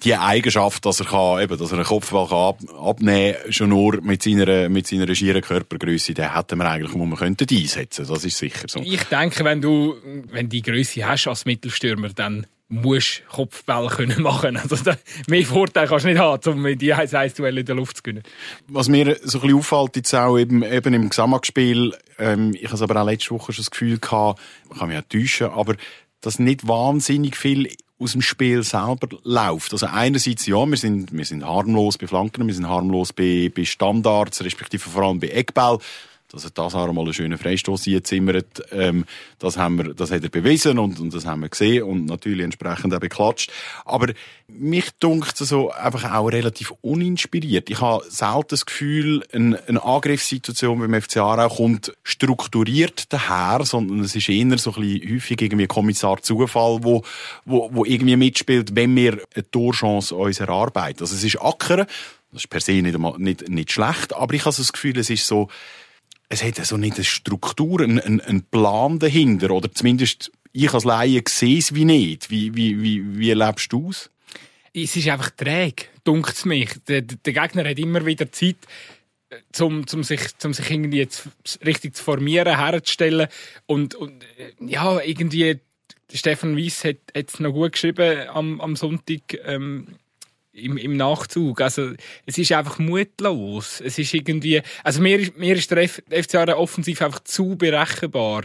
die 0.02 0.16
Eigenschaft, 0.16 0.84
dass 0.84 1.00
er 1.00 1.06
kann, 1.06 1.42
eben, 1.42 1.56
dass 1.56 1.70
er 1.70 1.78
einen 1.78 1.86
Kopfball 1.86 2.28
kann 2.28 2.38
ab, 2.38 2.58
abnehmen 2.78 3.36
kann, 3.42 3.52
schon 3.52 3.68
nur 3.70 4.00
mit 4.02 4.22
seiner, 4.22 4.68
mit 4.68 4.86
seiner 4.86 5.14
schieren 5.14 5.40
Körpergröße, 5.40 6.14
den 6.14 6.34
hätten 6.34 6.58
wir 6.58 6.68
eigentlich, 6.68 6.94
wo 6.94 7.04
wir 7.04 7.16
könnten 7.16 7.46
einsetzen. 7.50 8.06
Das 8.06 8.24
ist 8.24 8.36
sicher 8.36 8.66
so. 8.68 8.80
Ich 8.80 9.04
denke, 9.04 9.44
wenn 9.44 9.60
du, 9.60 9.94
wenn 10.30 10.48
die 10.48 10.62
Größe 10.62 11.06
hast 11.06 11.26
als 11.28 11.44
Mittelstürmer, 11.44 12.10
dann 12.10 12.46
musst 12.68 13.20
du 13.20 13.36
Kopfball 13.36 13.88
können 13.88 14.22
machen. 14.22 14.56
Also, 14.56 14.76
da, 14.76 14.96
mehr 15.28 15.44
Vorteil 15.44 15.86
kannst 15.86 16.04
du 16.04 16.08
nicht 16.08 16.18
haben, 16.18 16.52
um 16.52 16.78
die 16.78 16.94
1-1-Duell 16.94 17.58
in 17.58 17.66
der 17.66 17.74
Luft 17.74 17.98
zu 17.98 18.02
gewinnen. 18.02 18.24
Was 18.68 18.88
mir 18.88 19.16
so 19.22 19.38
ein 19.38 19.42
bisschen 19.42 19.58
auffällt, 19.58 19.96
jetzt 19.96 20.14
auch 20.14 20.38
eben, 20.38 20.62
eben 20.62 20.94
im 20.94 21.08
Gesamtspiel, 21.08 21.94
ähm, 22.18 22.52
ich 22.54 22.64
habe 22.64 22.74
es 22.74 22.82
aber 22.82 23.00
auch 23.00 23.06
letzte 23.06 23.30
Woche 23.30 23.52
schon 23.52 23.62
das 23.62 23.70
Gefühl 23.70 23.98
gehabt, 23.98 24.40
man 24.68 24.78
kann 24.78 24.88
mich 24.88 24.98
auch 24.98 25.08
täuschen, 25.08 25.46
aber 25.48 25.76
dass 26.20 26.38
nicht 26.38 26.66
wahnsinnig 26.66 27.36
viel 27.36 27.68
aus 27.98 28.12
dem 28.12 28.22
Spiel 28.22 28.62
selber 28.62 29.08
läuft. 29.22 29.72
Also 29.72 29.86
einerseits, 29.86 30.46
ja, 30.46 30.64
wir 30.66 30.76
sind, 30.76 31.12
wir 31.12 31.24
sind 31.24 31.44
harmlos 31.44 31.96
bei 31.98 32.06
Flanken, 32.06 32.46
wir 32.46 32.54
sind 32.54 32.68
harmlos 32.68 33.12
bei, 33.12 33.50
bei 33.54 33.64
Standards, 33.64 34.42
respektive 34.42 34.88
vor 34.88 35.04
allem 35.04 35.20
bei 35.20 35.28
Eckball 35.28 35.78
dass 36.34 36.44
er 36.44 36.50
das 36.50 36.74
auch 36.74 36.92
mal 36.92 37.02
einen 37.02 37.14
schönen 37.14 37.38
Freistoß 37.38 37.86
einzimmert, 37.86 38.62
ähm, 38.72 39.04
das 39.38 39.56
haben 39.56 39.78
wir, 39.78 39.94
das 39.94 40.10
hat 40.10 40.24
er 40.24 40.28
bewiesen 40.28 40.78
und, 40.78 40.98
und 40.98 41.14
das 41.14 41.26
haben 41.26 41.42
wir 41.42 41.48
gesehen 41.48 41.84
und 41.84 42.06
natürlich 42.06 42.44
entsprechend 42.44 42.92
auch 42.92 42.98
beklatscht. 42.98 43.52
Aber 43.84 44.12
mich 44.48 44.90
dunkt 44.98 45.36
so 45.36 45.70
einfach 45.70 46.12
auch 46.12 46.26
relativ 46.26 46.72
uninspiriert. 46.80 47.70
Ich 47.70 47.80
habe 47.80 48.04
selten 48.08 48.48
das 48.48 48.66
Gefühl, 48.66 49.22
eine, 49.32 49.62
eine 49.68 49.82
Angriffssituation 49.82 50.80
beim 50.80 51.00
FC 51.00 51.18
Aarau 51.18 51.48
kommt 51.48 51.92
strukturiert 52.02 53.12
daher, 53.12 53.64
sondern 53.64 54.00
es 54.00 54.14
ist 54.16 54.28
eher 54.28 54.58
so 54.58 54.74
ein 54.74 54.82
bisschen 54.82 55.14
häufig 55.14 55.40
irgendwie 55.40 55.66
Kommissar 55.66 56.20
Zufall, 56.20 56.80
wo, 56.82 57.02
wo, 57.44 57.70
wo 57.72 57.84
irgendwie 57.84 58.16
mitspielt, 58.16 58.74
wenn 58.74 58.94
wir 58.96 59.20
eine 59.34 59.50
Torchance 59.50 60.14
uns 60.14 60.40
erarbeiten. 60.40 61.00
Also 61.00 61.14
es 61.14 61.22
ist 61.22 61.40
Acker, 61.40 61.86
das 62.32 62.42
ist 62.42 62.50
per 62.50 62.60
se 62.60 62.72
nicht, 62.72 62.98
nicht, 63.18 63.48
nicht 63.48 63.72
schlecht, 63.72 64.12
aber 64.12 64.34
ich 64.34 64.44
habe 64.44 64.52
so 64.52 64.62
das 64.62 64.72
Gefühl, 64.72 64.98
es 64.98 65.08
ist 65.08 65.26
so, 65.26 65.48
es 66.28 66.42
hat 66.42 66.56
so 66.56 66.76
nicht 66.76 66.96
eine 66.96 67.04
Struktur, 67.04 67.80
einen, 67.80 68.20
einen 68.20 68.42
Plan 68.42 68.98
dahinter. 68.98 69.50
Oder 69.50 69.70
zumindest 69.72 70.32
ich 70.52 70.72
als 70.72 70.84
Laie 70.84 71.22
sehe 71.26 71.58
es 71.58 71.74
wie 71.74 71.84
nicht. 71.84 72.30
Wie, 72.30 72.54
wie, 72.54 72.80
wie, 72.82 73.18
wie 73.18 73.32
lebst 73.32 73.72
du 73.72 73.90
es? 73.90 74.10
Es 74.72 74.96
ist 74.96 75.08
einfach 75.08 75.30
träge, 75.30 75.84
dunkt 76.02 76.46
mich. 76.46 76.70
Der, 76.88 77.02
der, 77.02 77.32
Gegner 77.32 77.68
hat 77.68 77.78
immer 77.78 78.04
wieder 78.06 78.30
Zeit, 78.32 78.56
um, 79.60 79.84
um, 79.92 80.02
sich, 80.02 80.20
um 80.42 80.52
sich 80.52 80.70
irgendwie 80.70 80.98
jetzt 80.98 81.28
richtig 81.64 81.96
zu 81.96 82.02
formieren, 82.02 82.56
herzustellen. 82.56 83.28
Und, 83.66 83.94
und 83.94 84.24
ja, 84.60 85.00
irgendwie, 85.00 85.60
Stefan 86.12 86.56
Weiss 86.56 86.84
hat 86.84 86.96
es 87.12 87.40
noch 87.40 87.52
gut 87.52 87.72
geschrieben 87.72 88.28
am, 88.28 88.60
am 88.60 88.76
Sonntag. 88.76 89.38
Ähm, 89.44 89.86
im, 90.54 90.76
im 90.76 90.96
Nachzug. 90.96 91.60
Also, 91.60 91.92
es 92.26 92.38
ist 92.38 92.52
einfach 92.52 92.78
mutlos. 92.78 93.80
Es 93.84 93.98
ist 93.98 94.14
irgendwie, 94.14 94.62
also 94.82 95.00
mir, 95.00 95.30
mir 95.36 95.56
ist 95.56 95.70
der 95.70 95.88
FCA 95.88 96.54
offensiv 96.54 97.02
einfach 97.02 97.20
zu 97.20 97.56
berechenbar. 97.56 98.44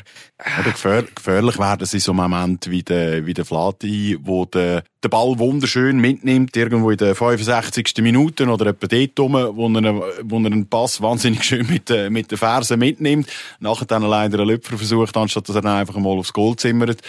Oder 0.60 0.72
gefähr, 0.72 1.04
gefährlich 1.04 1.60
werden 1.60 1.86
sie 1.86 2.00
so 2.00 2.14
Momente 2.14 2.72
wie 2.72 2.84
der, 2.84 3.26
wie 3.26 3.34
der 3.34 3.46
Flati, 3.46 4.18
wo 4.22 4.46
der, 4.46 4.84
den 5.04 5.10
Ball 5.10 5.38
wunderschön 5.38 6.00
mitnimmt, 6.00 6.56
irgendwo 6.58 6.90
in 6.92 6.98
den 6.98 7.16
65. 7.16 7.94
Minuten 8.00 8.50
oder 8.50 8.68
etwa 8.68 8.88
dort 8.88 9.20
rum, 9.20 9.34
wo 9.34 9.70
er, 9.70 9.96
wo 10.24 10.40
er 10.40 10.46
einen 10.46 10.68
Pass 10.68 11.02
wahnsinnig 11.02 11.44
schön 11.44 11.68
mit, 11.68 11.90
den, 11.90 12.12
mit 12.12 12.32
den 12.32 12.38
Fersen 12.38 12.80
mitnimmt. 12.80 13.28
Nachher 13.60 13.86
dann 13.86 14.04
leider 14.04 14.40
einen 14.40 14.50
Lüpfer 14.50 14.78
versucht, 14.78 15.16
anstatt 15.16 15.48
dass 15.48 15.56
er 15.56 15.62
dann 15.62 15.78
einfach 15.78 15.96
mal 15.96 16.18
aufs 16.18 16.34
Goal 16.34 16.56
zimmert 16.56 17.02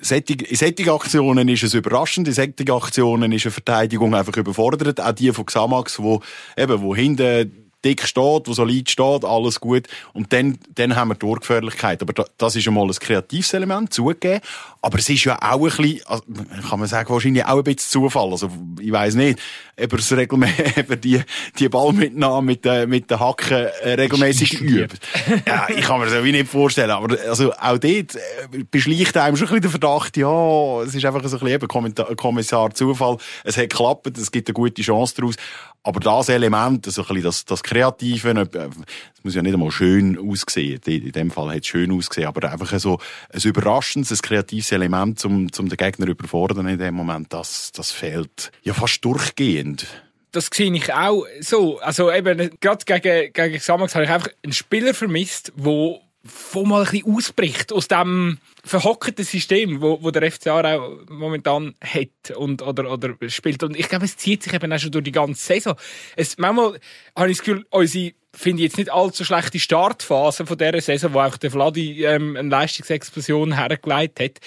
in 0.00 0.56
solchen 0.56 0.88
Aktionen 0.88 1.48
ist 1.48 1.62
es 1.62 1.74
überraschend, 1.74 2.26
in 2.26 2.34
solchen 2.34 2.70
Aktionen 2.70 3.32
ist 3.32 3.44
eine 3.44 3.52
Verteidigung 3.52 4.14
einfach 4.14 4.36
überfordert. 4.36 5.00
Auch 5.00 5.12
die 5.12 5.30
von 5.32 5.44
Xamax, 5.44 5.98
wo, 5.98 6.20
eben, 6.56 6.80
wo 6.80 6.96
hinten 6.96 7.59
dick 7.84 8.06
steht, 8.06 8.46
wo 8.46 8.52
solid 8.52 8.90
steht, 8.90 9.24
alles 9.24 9.60
gut. 9.60 9.86
Und 10.12 10.32
dann, 10.32 10.58
dann 10.74 10.96
haben 10.96 11.08
wir 11.08 11.14
Durchgefährlichkeit. 11.14 12.02
Aber 12.02 12.26
das 12.36 12.56
ist 12.56 12.66
einmal 12.66 12.86
ein 12.86 12.92
kreatives 12.92 13.54
Element, 13.54 13.92
zugegeben. 13.92 14.40
Aber 14.82 14.98
es 14.98 15.08
ist 15.08 15.24
ja 15.24 15.38
auch 15.40 15.64
ein 15.64 15.76
bisschen, 15.76 16.00
also, 16.06 16.22
kann 16.68 16.78
man 16.78 16.88
sagen, 16.88 17.12
wahrscheinlich 17.12 17.44
auch 17.44 17.58
ein 17.58 17.64
bisschen 17.64 17.90
Zufall. 17.90 18.30
Also, 18.30 18.50
ich 18.80 18.92
weiss 18.92 19.14
nicht, 19.14 19.38
ob 19.82 19.92
er 20.10 20.16
regelmäßig, 20.16 21.00
die, 21.02 21.22
die 21.58 21.68
Ballmitnahme 21.68 22.46
mit, 22.46 22.66
äh, 22.66 22.86
mit 22.86 23.10
den 23.10 23.20
Hacken 23.20 23.66
äh, 23.82 23.92
regelmäßig 23.92 24.60
übt. 24.60 24.96
ja, 25.46 25.68
ich 25.68 25.82
kann 25.82 26.00
mir 26.00 26.06
das 26.06 26.24
wie 26.24 26.32
nicht 26.32 26.48
vorstellen. 26.48 26.90
Aber, 26.90 27.16
also, 27.28 27.52
auch 27.52 27.78
dort 27.78 27.84
äh, 27.84 28.10
beschleicht 28.70 29.16
einem 29.16 29.36
schon 29.36 29.48
ein 29.48 29.60
bisschen 29.60 29.62
der 29.62 29.70
Verdacht, 29.70 30.16
ja, 30.16 30.82
es 30.82 30.94
ist 30.94 31.04
einfach 31.04 31.22
so 31.24 31.36
ein 31.36 31.58
bisschen 31.58 31.94
eben 32.02 32.16
Kommissar 32.16 32.74
Zufall. 32.74 33.18
Es 33.44 33.56
hat 33.56 33.70
geklappt, 33.70 34.18
es 34.18 34.30
gibt 34.30 34.48
eine 34.48 34.54
gute 34.54 34.82
Chance 34.82 35.14
daraus. 35.16 35.36
Aber 35.82 36.00
das 36.00 36.28
Element, 36.28 36.86
also 36.86 37.02
das, 37.02 37.44
das 37.46 37.62
Kreative, 37.62 38.30
äh, 38.30 38.68
es 39.14 39.24
muss 39.24 39.34
ja 39.34 39.42
nicht 39.42 39.54
einmal 39.54 39.70
schön 39.70 40.18
aussehen. 40.18 40.80
In 40.84 41.12
dem 41.12 41.30
Fall 41.30 41.54
hat 41.54 41.62
es 41.62 41.66
schön 41.68 41.90
ausgesehen, 41.90 42.28
aber 42.28 42.52
einfach 42.52 42.78
so 42.78 42.98
ein 43.32 43.40
überraschendes, 43.40 44.10
ein 44.10 44.18
kreatives 44.22 44.72
Element, 44.72 45.24
um, 45.24 45.48
um 45.58 45.68
den 45.68 45.76
Gegner 45.76 46.08
überfordern 46.08 46.68
in 46.68 46.78
dem 46.78 46.94
Moment, 46.94 47.32
das, 47.32 47.72
das 47.72 47.92
fehlt 47.92 48.52
ja 48.62 48.74
fast 48.74 49.04
durchgehend 49.04 49.86
das 50.32 50.48
sehe 50.52 50.72
ich 50.72 50.92
auch 50.92 51.24
so. 51.40 51.80
Also 51.80 52.12
eben, 52.12 52.50
gerade 52.60 52.84
gegen, 52.84 53.32
gegen 53.32 53.58
Xamax 53.58 53.94
habe 53.94 54.04
ich 54.04 54.10
einfach 54.10 54.28
einen 54.44 54.52
Spieler 54.52 54.94
vermisst, 54.94 55.52
wo, 55.56 56.00
wo 56.52 56.64
mal 56.64 56.84
ein 56.84 56.90
bisschen 56.90 57.14
ausbricht 57.14 57.72
aus 57.72 57.88
dem 57.88 58.38
verhockten 58.64 59.24
System, 59.24 59.80
wo, 59.80 60.02
wo 60.02 60.10
der 60.10 60.30
FCA 60.30 60.76
auch 60.76 60.98
momentan 61.08 61.74
hat 61.82 62.36
und, 62.36 62.60
oder, 62.60 62.90
oder 62.92 63.14
spielt. 63.28 63.62
Und 63.62 63.76
ich 63.78 63.88
glaube, 63.88 64.04
es 64.04 64.16
zieht 64.16 64.42
sich 64.42 64.52
eben 64.52 64.72
auch 64.72 64.78
schon 64.78 64.90
durch 64.90 65.04
die 65.04 65.12
ganze 65.12 65.42
Saison. 65.42 65.76
Es, 66.16 66.36
manchmal 66.36 66.78
habe 67.16 67.30
ich 67.30 67.38
das 67.38 67.44
Gefühl, 67.44 67.66
unsere 67.70 68.12
finde 68.32 68.62
ich 68.62 68.68
jetzt 68.68 68.78
nicht 68.78 68.92
allzu 68.92 69.24
schlechte 69.24 69.58
Startphase 69.58 70.46
von 70.46 70.56
dieser 70.56 70.80
Saison, 70.80 71.14
wo 71.14 71.20
auch 71.20 71.36
der 71.36 71.50
Vladi 71.50 72.04
ähm, 72.04 72.36
eine 72.36 72.48
Leistungsexplosion 72.48 73.56
hergelegt 73.56 74.20
hat. 74.20 74.38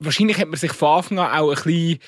Wahrscheinlich 0.00 0.38
hat 0.38 0.48
man 0.48 0.58
sich 0.58 0.72
von 0.72 0.96
Anfang 0.96 1.18
an 1.20 1.38
auch 1.38 1.50
ein 1.50 1.54
bisschen 1.54 1.98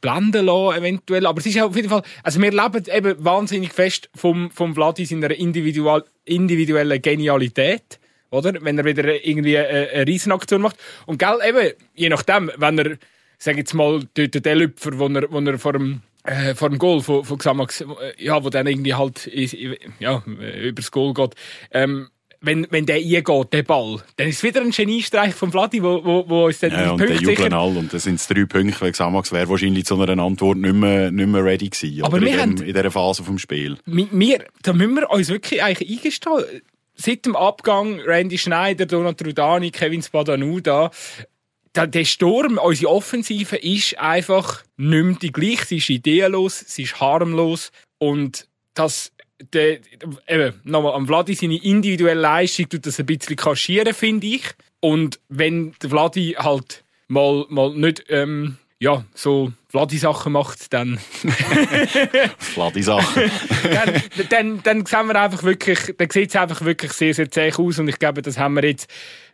blenden 0.00 0.46
lassen, 0.46 0.78
eventuell. 0.78 1.26
Aber 1.26 1.38
es 1.38 1.46
ist 1.46 1.60
auf 1.60 1.76
jeden 1.76 1.90
Fall, 1.90 2.02
also 2.22 2.40
wir 2.40 2.50
leben 2.50 2.84
eben 2.92 3.24
wahnsinnig 3.24 3.72
fest 3.72 4.10
vom, 4.16 4.50
vom 4.50 4.74
Vladi 4.74 5.04
seiner 5.04 5.30
individuellen 5.30 7.02
Genialität 7.02 8.00
oder? 8.30 8.54
Wenn 8.60 8.78
er 8.78 8.84
wieder 8.84 9.24
irgendwie 9.26 9.58
eine, 9.58 9.90
eine 9.90 10.06
Riesenaktion 10.06 10.62
macht. 10.62 10.76
Und 11.06 11.18
gell, 11.18 11.38
eben, 11.46 11.72
je 11.94 12.08
nachdem, 12.08 12.50
wenn 12.56 12.78
er, 12.78 12.96
sag 13.38 13.56
jetzt 13.56 13.74
mal, 13.74 14.02
dort 14.14 14.44
den 14.44 14.58
Lüpfer, 14.58 14.98
wo 14.98 15.08
er, 15.08 15.30
wo 15.30 15.40
er 15.40 15.58
vor 15.58 15.72
dem, 15.72 16.02
äh, 16.24 16.54
vor 16.54 16.70
dem 16.70 16.78
Goal 16.78 17.02
von, 17.02 17.24
von 17.24 17.38
Xamax, 17.38 17.80
äh, 17.80 17.86
ja, 18.18 18.42
wo 18.42 18.50
dann 18.50 18.66
irgendwie 18.66 18.94
halt, 18.94 19.30
ja, 19.98 20.22
übers 20.26 20.90
Goal 20.90 21.14
geht, 21.14 21.34
ähm, 21.72 22.08
wenn, 22.42 22.66
wenn 22.70 22.86
der 22.86 22.96
eingeht, 22.96 23.52
der 23.52 23.62
Ball, 23.62 24.02
dann 24.16 24.28
ist 24.28 24.36
es 24.36 24.42
wieder 24.42 24.62
ein 24.62 24.70
Geniestreich 24.70 25.34
von 25.34 25.50
Vladi, 25.50 25.82
wo, 25.82 26.02
wo, 26.02 26.24
wo 26.26 26.46
uns 26.46 26.58
dann 26.58 26.72
ja, 26.72 26.90
und 26.92 26.98
Punkte 26.98 27.18
der 27.18 27.36
sicher... 27.36 27.52
all, 27.52 27.76
und 27.76 27.92
das 27.92 28.04
sind 28.04 28.20
drei 28.28 28.46
Punkte, 28.46 28.80
weil 28.80 28.92
Xamax 28.92 29.30
wäre 29.32 29.48
wahrscheinlich 29.48 29.84
zu 29.84 30.00
einer 30.00 30.22
Antwort 30.22 30.56
nicht 30.56 30.74
mehr, 30.74 31.10
nicht 31.10 31.28
mehr 31.28 31.44
ready 31.44 31.68
gewesen, 31.68 32.02
Aber 32.02 32.20
wir 32.20 32.28
in, 32.28 32.32
dem, 32.32 32.40
haben, 32.40 32.56
in 32.62 32.74
dieser 32.74 32.90
Phase 32.90 33.24
vom 33.24 33.38
Spiel. 33.38 33.76
Wir, 33.84 34.44
da 34.62 34.72
müssen 34.72 34.94
wir 34.94 35.10
uns 35.10 35.28
wirklich 35.28 35.62
eigentlich 35.62 35.98
eingestehen, 35.98 36.44
seit 37.00 37.26
dem 37.26 37.36
Abgang 37.36 38.00
Randy 38.00 38.38
Schneider, 38.38 38.86
Donat 38.86 39.24
Rudani, 39.24 39.70
Kevin 39.70 40.02
Spadanuda, 40.02 40.90
der 41.76 42.04
Sturm, 42.04 42.58
unsere 42.58 42.90
Offensive 42.92 43.56
ist 43.56 43.98
einfach 43.98 44.62
nicht 44.76 45.04
mehr 45.04 45.16
die 45.20 45.32
gleiche. 45.32 45.66
Sie 45.66 45.76
ist 45.76 45.90
ideenlos, 45.90 46.58
sie 46.58 46.82
ist 46.82 47.00
harmlos 47.00 47.70
und 47.98 48.48
das 48.74 49.12
der, 49.52 49.80
eben, 50.28 50.60
nochmal, 50.64 50.92
am 50.92 51.06
Vladi 51.06 51.34
seine 51.34 51.62
individuelle 51.62 52.20
Leistung 52.20 52.68
tut 52.68 52.86
das 52.86 53.00
ein 53.00 53.06
bisschen 53.06 53.36
kaschieren, 53.36 53.94
finde 53.94 54.26
ich. 54.26 54.44
Und 54.80 55.18
wenn 55.28 55.72
der 55.82 55.88
Vladi 55.88 56.36
halt 56.38 56.84
mal, 57.08 57.46
mal 57.48 57.74
nicht 57.74 58.04
ähm, 58.08 58.58
ja, 58.80 59.04
so 59.14 59.52
Vladi-Sachen 59.70 60.32
macht, 60.32 60.72
dann... 60.72 60.98
Vladi-Sachen. 62.38 63.30
dann, 63.62 64.02
dann, 64.28 64.62
dann 64.62 64.86
sehen 64.86 65.06
wir 65.06 65.14
einfach 65.14 65.44
wirklich, 65.44 65.94
dann 65.96 66.10
sieht 66.10 66.30
es 66.30 66.36
einfach 66.36 66.64
wirklich 66.64 66.92
sehr, 66.92 67.14
sehr 67.14 67.30
zäh 67.30 67.52
aus 67.52 67.78
und 67.78 67.88
ich 67.88 67.98
glaube, 67.98 68.20
das 68.20 68.36
haben 68.36 68.54
wir 68.54 68.64
jetzt 68.64 68.90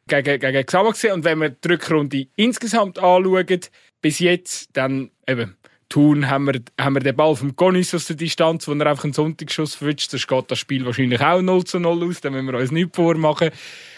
gegen, 0.08 0.38
gegen 0.38 0.66
Xamax 0.66 1.00
gesehen. 1.00 1.14
Und 1.14 1.24
wenn 1.24 1.38
wir 1.40 1.50
die 1.50 1.68
Rückrunde 1.68 2.26
insgesamt 2.36 2.98
anschauen, 2.98 3.60
bis 4.02 4.18
jetzt, 4.18 4.68
dann 4.74 5.10
eben, 5.26 5.56
Thun 5.88 6.28
haben 6.28 6.46
wir, 6.46 6.60
haben 6.80 6.94
wir 6.94 7.00
den 7.00 7.14
Ball 7.14 7.36
vom 7.36 7.54
Gonis 7.54 7.94
aus 7.94 8.06
der 8.06 8.16
Distanz, 8.16 8.66
wo 8.66 8.72
er 8.72 8.86
einfach 8.86 9.04
einen 9.04 9.12
Sonntagsschuss 9.12 9.76
verwünscht. 9.76 10.12
Das 10.12 10.26
geht 10.26 10.50
das 10.50 10.58
Spiel 10.58 10.84
wahrscheinlich 10.84 11.20
auch 11.20 11.40
0 11.40 11.64
zu 11.64 11.78
0 11.78 12.08
aus, 12.08 12.20
da 12.20 12.30
müssen 12.30 12.46
wir 12.46 12.58
uns 12.58 12.72
nicht 12.72 12.94
vormachen. 12.94 13.50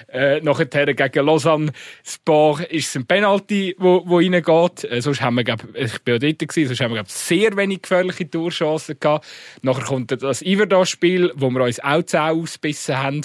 Äh, 0.08 0.40
nachher 0.40 0.66
gegen 0.66 1.26
Lausanne, 1.26 1.72
Spa 2.04 2.60
ist 2.68 2.88
es 2.88 2.96
ein 2.96 3.06
Penalty, 3.06 3.74
wo, 3.78 4.02
wo 4.06 4.18
reingeht. 4.18 4.84
Äh, 4.84 5.00
sonst 5.00 5.22
haben 5.22 5.36
wir, 5.36 5.44
glaub, 5.44 5.62
ich 5.74 5.98
bin 6.00 6.16
auch 6.16 6.18
dort 6.18 6.38
gewesen, 6.38 6.68
sonst 6.68 6.80
haben 6.80 6.90
wir, 6.90 6.96
glaub, 6.96 7.10
sehr 7.10 7.56
wenig 7.56 7.82
gefährliche 7.82 8.30
Torchancen 8.30 9.00
gehabt. 9.00 9.26
Nachher 9.62 9.84
kommt 9.84 10.10
das 10.10 10.42
Iverdas-Spiel, 10.42 11.32
wo 11.36 11.50
wir 11.50 11.64
uns 11.64 11.80
auch 11.80 12.02
10 12.02 12.20
ausbissen 12.20 12.98
haben. 12.98 13.22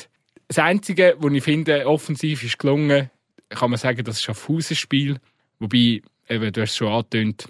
Das 0.47 0.59
Einzige, 0.59 1.15
was 1.19 1.33
ich 1.33 1.43
finde, 1.43 1.85
offensiv 1.87 2.43
ist 2.43 2.59
gelungen, 2.59 3.09
kann 3.49 3.69
man 3.69 3.79
sagen, 3.79 4.03
das 4.03 4.19
ist 4.19 4.29
ein 4.29 4.35
Schaffhausen-Spiel. 4.35 5.17
Wobei, 5.59 6.01
eben, 6.29 6.51
du 6.51 6.61
hast 6.61 6.71
es 6.71 6.77
schon 6.77 6.87
angetönt, 6.87 7.47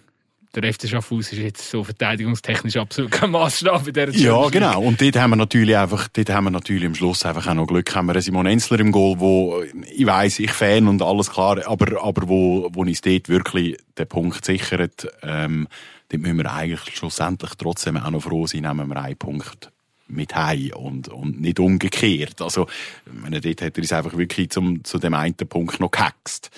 der 0.55 0.71
FC 0.71 0.87
Schaffhaus 0.87 1.31
ist 1.31 1.39
jetzt 1.39 1.69
so 1.69 1.83
verteidigungstechnisch 1.83 2.77
absolut 2.77 3.11
kein 3.11 3.31
Maßstab 3.31 3.87
in 3.87 3.93
dieser 3.93 4.11
Ja, 4.11 4.49
genau. 4.49 4.81
Und 4.81 5.01
dort 5.01 5.15
haben 5.15 5.31
wir 5.31 5.35
natürlich 5.35 5.75
einfach, 5.75 6.07
dort 6.09 6.29
haben 6.29 6.45
wir 6.45 6.51
natürlich 6.51 6.85
am 6.85 6.95
Schluss 6.95 7.25
einfach 7.25 7.47
auch 7.47 7.53
noch 7.55 7.65
Glück. 7.65 7.95
Haben 7.95 8.07
wir 8.07 8.21
Simon 8.21 8.45
Enzler 8.45 8.79
im 8.79 8.91
Goal, 8.91 9.19
wo, 9.19 9.63
ich 9.63 10.05
weiss, 10.05 10.39
ich 10.39 10.51
Fan 10.51 10.87
und 10.87 11.01
alles 11.01 11.31
klar, 11.31 11.67
aber, 11.67 12.03
aber 12.03 12.29
wo, 12.29 12.69
wo 12.71 12.81
uns 12.81 13.01
dort 13.01 13.29
wirklich 13.29 13.77
den 13.97 14.07
Punkt 14.07 14.45
sichert, 14.45 15.07
ähm, 15.23 15.67
dort 16.09 16.21
müssen 16.21 16.37
wir 16.37 16.53
eigentlich 16.53 16.95
schlussendlich 16.95 17.51
trotzdem 17.57 17.97
auch 17.97 18.11
noch 18.11 18.21
froh 18.21 18.45
sein, 18.45 18.61
nehmen 18.61 18.87
wir 18.87 18.97
einen 18.97 19.17
Punkt 19.17 19.71
mit 20.07 20.35
heim 20.35 20.71
und, 20.75 21.07
und 21.07 21.41
nicht 21.41 21.59
umgekehrt. 21.59 22.41
Also, 22.41 22.67
meine, 23.11 23.41
dort 23.41 23.61
hat 23.61 23.77
er 23.77 23.81
uns 23.81 23.93
einfach 23.93 24.15
wirklich 24.17 24.51
zum, 24.51 24.83
zu 24.83 24.99
dem 24.99 25.15
einen 25.15 25.35
Punkt 25.35 25.79
noch 25.79 25.91
gehaxt. 25.91 26.51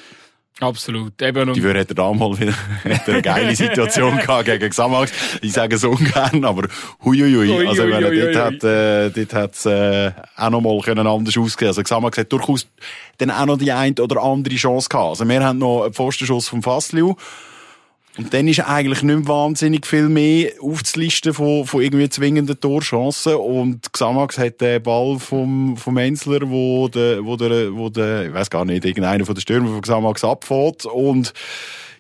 Absolut. 0.62 1.21
Eben 1.21 1.51
die 1.51 1.62
würde 1.62 1.79
hätte 1.79 1.95
damals 1.95 2.39
wieder 2.39 2.53
eine 2.83 3.21
geile 3.21 3.55
Situation 3.55 4.17
gehabt 4.17 4.45
gegen 4.45 4.69
Xamax. 4.69 5.12
Ich 5.41 5.51
sage 5.51 5.75
es 5.75 5.83
ungern, 5.83 6.45
aber 6.45 6.69
huiuiui. 7.03 7.50
Ui, 7.50 7.67
also, 7.67 7.83
wenn 7.83 8.05
ui, 8.05 8.33
dort 8.33 8.35
hat, 8.35 8.63
äh, 8.63 9.09
dort 9.09 9.33
hat's, 9.33 9.65
äh, 9.65 10.12
auch 10.38 10.50
noch 10.50 10.62
mal 10.62 10.79
können 10.79 11.05
anders 11.05 11.38
aussehen. 11.38 11.67
Also, 11.67 11.83
Xamax 11.83 12.17
hat 12.17 12.31
durchaus 12.31 12.67
dann 13.17 13.31
auch 13.31 13.45
noch 13.45 13.57
die 13.57 13.74
eine 13.74 13.95
oder 14.00 14.24
andere 14.24 14.55
Chance 14.55 14.88
gehabt. 14.88 15.09
Also, 15.09 15.27
wir 15.27 15.43
haben 15.43 15.57
noch 15.57 15.83
einen 15.83 15.93
Pfostenschuss 15.93 16.47
vom 16.47 16.63
Fassliu. 16.63 17.15
Und 18.17 18.34
dann 18.34 18.48
ist 18.48 18.62
eigentlich 18.62 19.03
nicht 19.03 19.15
mehr 19.15 19.27
wahnsinnig 19.27 19.86
viel 19.86 20.07
mehr 20.07 20.51
aufzulisten 20.62 21.34
von, 21.34 21.65
von 21.65 21.81
irgendwie 21.81 22.07
zwingenden 22.07 22.60
Torchancen. 22.60 23.36
Und 23.36 23.91
Xamax 23.91 24.38
hat 24.38 24.62
den 24.62 24.81
Ball 24.81 25.19
vom, 25.19 25.75
vom 25.75 25.98
Enzler, 25.98 26.50
wo 26.50 26.88
der, 26.88 27.25
wo 27.25 27.36
der, 27.36 27.75
wo 27.75 27.89
der, 27.89 28.27
ich 28.27 28.34
weiß 28.34 28.50
gar 28.50 28.63
nicht, 28.63 28.86
irgendeiner 28.86 29.25
von 29.25 29.36
den 29.36 29.41
Stürmer 29.41 29.69
von 29.69 29.81
Xamax 29.81 30.24
abfährt. 30.24 30.86
Und, 30.86 31.34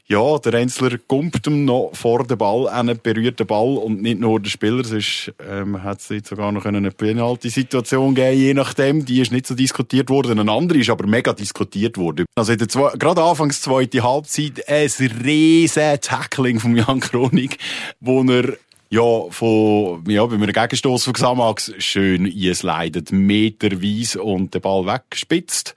ja, 0.07 0.37
der 0.37 0.53
Enzler 0.53 0.99
kommt 1.07 1.47
ihm 1.47 1.65
noch 1.65 1.89
vor 1.93 2.25
den 2.25 2.37
Ball, 2.37 2.67
einen 2.67 2.99
berührt 3.01 3.39
den 3.39 3.47
Ball 3.47 3.77
und 3.77 4.03
nicht 4.03 4.19
nur 4.19 4.39
der 4.39 4.51
Spieler, 4.51 4.83
sonst 4.83 5.33
ähm, 5.49 5.81
hat 5.81 5.99
es 5.99 6.27
sogar 6.27 6.51
noch 6.51 6.65
eine 6.65 6.91
Penalty-Situation 6.91 8.13
geben, 8.13 8.37
je 8.37 8.53
nachdem. 8.53 9.03
Die 9.03 9.21
ist 9.21 9.31
nicht 9.31 9.47
so 9.47 9.55
diskutiert 9.55 10.11
worden. 10.11 10.39
Eine 10.39 10.51
andere 10.51 10.77
ist 10.77 10.91
aber 10.91 11.07
mega 11.07 11.33
diskutiert 11.33 11.97
worden. 11.97 12.25
Also 12.35 12.51
in 12.51 12.59
der 12.59 12.69
zwei, 12.69 12.91
gerade 12.97 13.23
anfangs 13.23 13.61
zweite 13.61 14.03
Halbzeit 14.03 14.67
ein 14.67 14.89
riesen 15.23 15.99
Tackling 16.01 16.59
von 16.59 16.75
Jan 16.75 16.99
Kronig, 16.99 17.57
wo 17.99 18.21
er 18.23 18.57
ja, 18.89 19.29
von, 19.29 20.03
ja, 20.07 20.23
bei 20.25 20.35
einem 20.35 20.53
Gegenstoß 20.53 21.05
von 21.05 21.13
Xamax 21.13 21.73
schön 21.79 22.25
einleidet, 22.25 23.11
meterweise 23.11 24.21
und 24.21 24.53
den 24.53 24.61
Ball 24.61 24.85
wegspitzt. 24.85 25.73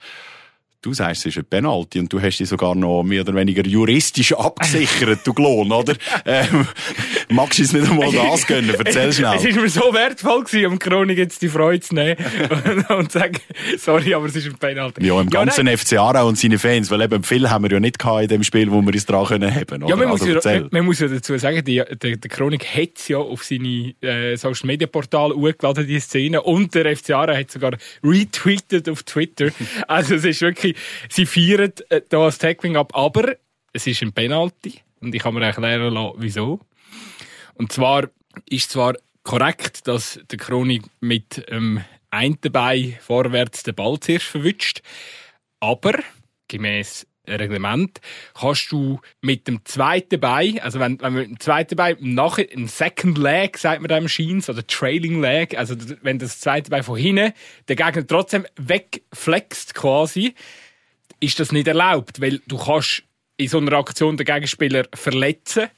Du 0.81 0.93
sagst, 0.93 1.25
es 1.25 1.35
ist 1.35 1.37
ein 1.37 1.43
Penalty 1.43 1.99
und 1.99 2.13
du 2.13 2.21
hast 2.21 2.37
dich 2.37 2.47
sogar 2.47 2.73
noch 2.73 3.03
mehr 3.03 3.19
oder 3.23 3.35
weniger 3.35 3.67
juristisch 3.67 4.31
abgesichert, 4.37 5.19
du 5.25 5.33
Klon, 5.33 5.69
oder? 5.73 5.93
Ähm, 6.25 6.65
magst 7.27 7.59
du 7.59 7.63
es 7.63 7.73
nicht 7.73 7.89
einmal 7.89 8.09
das 8.13 8.47
gönnen? 8.47 8.73
Erzähl 8.73 9.11
schnell. 9.11 9.35
Es 9.35 9.43
war 9.43 9.61
mir 9.61 9.69
so 9.69 9.93
wertvoll, 9.93 10.45
gewesen, 10.45 10.67
um 10.67 10.79
Chronik 10.79 11.17
jetzt 11.17 11.41
die 11.41 11.49
Freude 11.49 11.81
zu 11.81 11.95
nehmen 11.95 12.15
und, 12.65 12.89
und 12.91 13.11
zu 13.11 13.19
sagen, 13.19 13.39
sorry, 13.77 14.13
aber 14.13 14.27
es 14.27 14.37
ist 14.37 14.45
ein 14.45 14.55
Penalty. 14.55 15.05
Ja, 15.05 15.19
im 15.19 15.29
ganzen 15.29 15.65
nein. 15.65 15.77
FC 15.77 15.97
Aarau 15.97 16.29
und 16.29 16.37
seine 16.37 16.57
Fans, 16.57 16.89
weil 16.91 17.01
eben 17.01 17.23
viel 17.23 17.49
haben 17.49 17.65
wir 17.65 17.71
ja 17.71 17.81
nicht 17.81 17.99
gehabt 17.99 18.23
in 18.23 18.27
dem 18.29 18.43
Spiel, 18.43 18.71
wo 18.71 18.81
wir 18.81 18.93
uns 18.93 19.05
dran 19.05 19.25
können 19.25 19.53
haben. 19.53 19.81
Ja, 19.81 19.85
oder? 19.85 19.97
man 19.97 20.07
muss, 20.07 20.21
also, 20.21 20.31
ja, 20.31 20.35
erzähl. 20.35 20.61
man, 20.61 20.69
man 20.71 20.85
muss 20.85 20.99
ja 20.99 21.09
dazu 21.09 21.37
sagen, 21.37 21.61
die, 21.65 21.75
der, 21.75 22.15
der 22.15 22.29
Chronik 22.29 22.65
hat 22.65 22.91
es 22.95 23.09
ja 23.09 23.17
auf 23.17 23.43
seine 23.43 23.95
äh, 23.99 24.37
Social 24.37 24.67
Media 24.67 24.87
Portale 24.87 25.35
hochgeladen, 25.35 25.85
die 25.85 25.99
Szene. 25.99 26.41
Und 26.41 26.73
der 26.73 26.95
FC 26.95 27.09
Aarau 27.09 27.35
hat 27.35 27.51
sogar 27.51 27.73
retweetet 28.01 28.87
auf 28.87 29.03
Twitter. 29.03 29.49
also 29.85 30.15
es 30.15 30.23
ist 30.23 30.39
wirklich, 30.39 30.68
sie 31.09 31.25
feiern 31.25 31.73
äh, 31.89 32.01
da 32.07 32.25
das 32.25 32.37
Tackling 32.37 32.75
ab, 32.75 32.95
aber 32.95 33.35
es 33.73 33.87
ist 33.87 34.01
ein 34.01 34.13
Penalty. 34.13 34.81
Und 35.01 35.15
ich 35.15 35.21
kann 35.21 35.33
mir 35.33 35.43
erklären 35.43 35.93
lassen, 35.93 36.15
wieso. 36.17 36.59
Und 37.55 37.71
zwar 37.71 38.09
ist 38.49 38.71
zwar 38.71 38.95
korrekt, 39.23 39.87
dass 39.87 40.19
der 40.29 40.37
Chronik 40.37 40.83
mit 40.99 41.45
ähm, 41.49 41.83
einem 42.09 42.37
Bein 42.51 42.97
vorwärts 43.01 43.63
den 43.63 43.75
Ball 43.75 43.99
zuerst 43.99 44.25
verwünscht, 44.25 44.81
aber 45.59 45.93
gemäß 46.47 47.05
Reglement. 47.37 47.99
Kannst 48.33 48.71
du 48.71 48.99
mit 49.21 49.47
dem 49.47 49.65
zweiten 49.65 50.19
Bein, 50.19 50.59
also 50.59 50.79
wenn, 50.79 50.99
wenn 51.01 51.13
mit 51.13 51.29
dem 51.29 51.39
zweiten 51.39 51.75
Bein 51.75 51.97
nachher 51.99 52.47
ein 52.55 52.67
Second 52.67 53.17
Leg, 53.17 53.57
sagt 53.57 53.81
man 53.81 53.89
da 53.89 53.97
im 53.97 54.07
Scheins, 54.07 54.49
oder 54.49 54.65
Trailing 54.65 55.21
Leg, 55.21 55.57
also 55.57 55.75
wenn 56.01 56.19
das 56.19 56.39
zweite 56.39 56.69
Bein 56.69 56.83
von 56.83 56.97
hinten 56.97 57.33
der 57.67 57.75
Gegner 57.75 58.07
trotzdem 58.07 58.45
wegflext 58.55 59.75
quasi, 59.75 60.33
ist 61.19 61.39
das 61.39 61.51
nicht 61.51 61.67
erlaubt, 61.67 62.21
weil 62.21 62.39
du 62.47 62.57
kannst 62.57 63.03
in 63.37 63.47
so 63.47 63.57
einer 63.57 63.73
Aktion 63.73 64.17
den 64.17 64.25
Gegenspieler 64.25 64.85
verletzen 64.93 65.69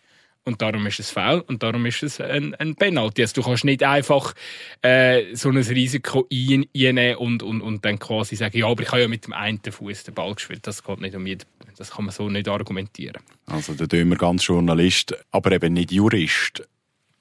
und 0.43 0.61
darum 0.61 0.85
ist 0.87 0.99
es 0.99 1.11
faul 1.11 1.43
und 1.47 1.61
darum 1.61 1.85
ist 1.85 2.01
es 2.03 2.19
ein, 2.19 2.55
ein 2.55 2.75
Penalty. 2.75 3.21
Also 3.21 3.41
du 3.41 3.47
kannst 3.47 3.63
nicht 3.63 3.83
einfach 3.83 4.33
äh, 4.81 5.35
so 5.35 5.49
ein 5.49 5.57
Risiko 5.57 6.27
ein, 6.31 6.65
einnehmen 6.75 7.17
und, 7.17 7.43
und, 7.43 7.61
und 7.61 7.85
dann 7.85 7.99
quasi 7.99 8.35
sagen, 8.35 8.57
ja, 8.57 8.67
aber 8.67 8.83
ich 8.83 8.91
habe 8.91 9.01
ja 9.01 9.07
mit 9.07 9.25
dem 9.25 9.33
einen 9.33 9.59
Fuß 9.61 10.03
den 10.03 10.13
Ball 10.15 10.33
gespielt. 10.33 10.65
Das 10.65 10.83
geht 10.83 10.99
nicht 10.99 11.15
um 11.15 11.27
jeden, 11.27 11.45
das 11.77 11.91
kann 11.91 12.05
man 12.05 12.13
so 12.13 12.29
nicht 12.29 12.47
argumentieren. 12.47 13.21
Also 13.45 13.73
der 13.73 13.87
Dömer 13.87 14.15
ganz 14.15 14.45
Journalist, 14.45 15.15
aber 15.31 15.51
eben 15.51 15.73
nicht 15.73 15.91
Jurist. 15.91 16.63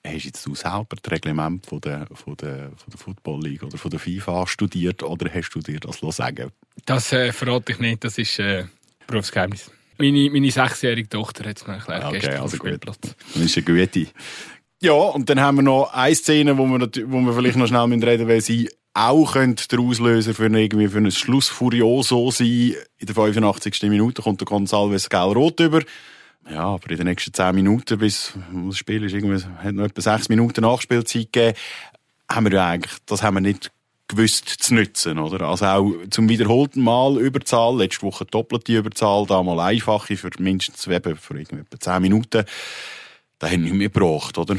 Hast 0.06 0.24
jetzt 0.24 0.46
du 0.46 0.54
selber 0.54 0.96
das 1.02 1.12
Reglement 1.12 1.66
von 1.66 1.80
der, 1.82 2.06
von 2.14 2.34
der, 2.36 2.70
von 2.74 2.90
der 2.90 2.98
Football 2.98 3.42
League 3.42 3.62
oder 3.62 3.76
von 3.76 3.90
der 3.90 4.00
FIFA 4.00 4.46
studiert 4.46 5.02
oder 5.02 5.30
hast 5.32 5.50
du 5.50 5.60
dir 5.60 5.78
das 5.78 5.98
sagen 6.16 6.52
Das 6.86 7.12
äh, 7.12 7.32
verrate 7.32 7.72
ich 7.72 7.80
nicht, 7.80 8.02
das 8.02 8.16
ist 8.16 8.38
äh, 8.38 8.64
Berufsgeheimnis. 9.06 9.70
Meine, 10.00 10.30
meine 10.30 10.50
sechsjährige 10.50 11.08
Tochter 11.08 11.48
hat 11.48 11.58
es 11.58 11.66
mir 11.66 11.74
erklärt 11.74 12.04
Okay, 12.04 12.18
gestern 12.20 12.40
also. 12.42 12.56
Spielplatz. 12.56 12.98
Das 13.34 13.42
ist 13.42 13.56
eine 13.56 13.64
gute. 13.86 14.06
Ja, 14.82 14.92
und 14.92 15.28
dann 15.28 15.40
haben 15.40 15.56
wir 15.58 15.62
noch 15.62 15.92
eine 15.92 16.14
Szene, 16.14 16.56
wo 16.56 16.66
wir, 16.66 16.80
wo 17.06 17.20
wir 17.20 17.32
vielleicht 17.34 17.56
noch 17.56 17.66
schnell 17.66 17.86
mit 17.86 18.02
reden 18.04 18.26
weil 18.28 18.40
sie 18.40 18.70
auch 18.94 19.32
könnte 19.34 19.68
der 19.68 19.78
Auslöser 19.78 20.34
für, 20.34 20.46
ein- 20.46 20.54
irgendwie 20.54 20.88
für 20.88 20.98
ein 20.98 21.10
Schlussfurioso 21.10 22.30
sein. 22.30 22.74
In 22.98 23.06
der 23.06 23.14
85. 23.14 23.82
Minute 23.84 24.22
kommt 24.22 24.40
der 24.40 24.48
González 24.48 25.08
gelb-rot 25.08 25.60
über. 25.60 25.82
Ja, 26.50 26.64
aber 26.64 26.90
in 26.90 26.96
den 26.96 27.06
nächsten 27.06 27.32
10 27.32 27.54
Minuten, 27.54 27.98
bis 27.98 28.32
das 28.66 28.78
Spiel 28.78 29.04
ist 29.04 29.12
irgendwie, 29.12 29.44
hat 29.62 29.74
noch 29.74 29.84
etwa 29.84 30.00
6 30.00 30.28
Minuten 30.30 30.62
Nachspielzeit 30.62 31.32
gegeben, 31.32 31.56
haben 32.28 32.46
wir 32.46 32.52
ja 32.52 32.66
eigentlich, 32.68 32.92
das 33.06 33.22
haben 33.22 33.34
wir 33.34 33.40
nicht 33.42 33.70
gewusst 34.10 34.48
zu 34.48 34.74
nutzen, 34.74 35.18
oder? 35.18 35.46
Also 35.46 35.66
auch 35.66 35.92
zum 36.10 36.28
wiederholten 36.28 36.82
Mal 36.82 37.18
Überzahl, 37.18 37.76
letzte 37.76 38.02
Woche 38.02 38.24
doppelte 38.24 38.76
Überzahl, 38.76 39.26
da 39.26 39.42
mal 39.42 39.60
einfache 39.60 40.16
für 40.16 40.30
mindestens 40.38 40.86
eben 40.86 41.16
für 41.16 41.38
etwa 41.38 41.80
10 41.80 42.02
Minuten. 42.02 42.44
Da 43.38 43.46
haben 43.46 43.64
wir 43.64 43.70
nicht 43.70 43.78
mehr 43.78 43.88
gebraucht, 43.88 44.36
oder? 44.38 44.56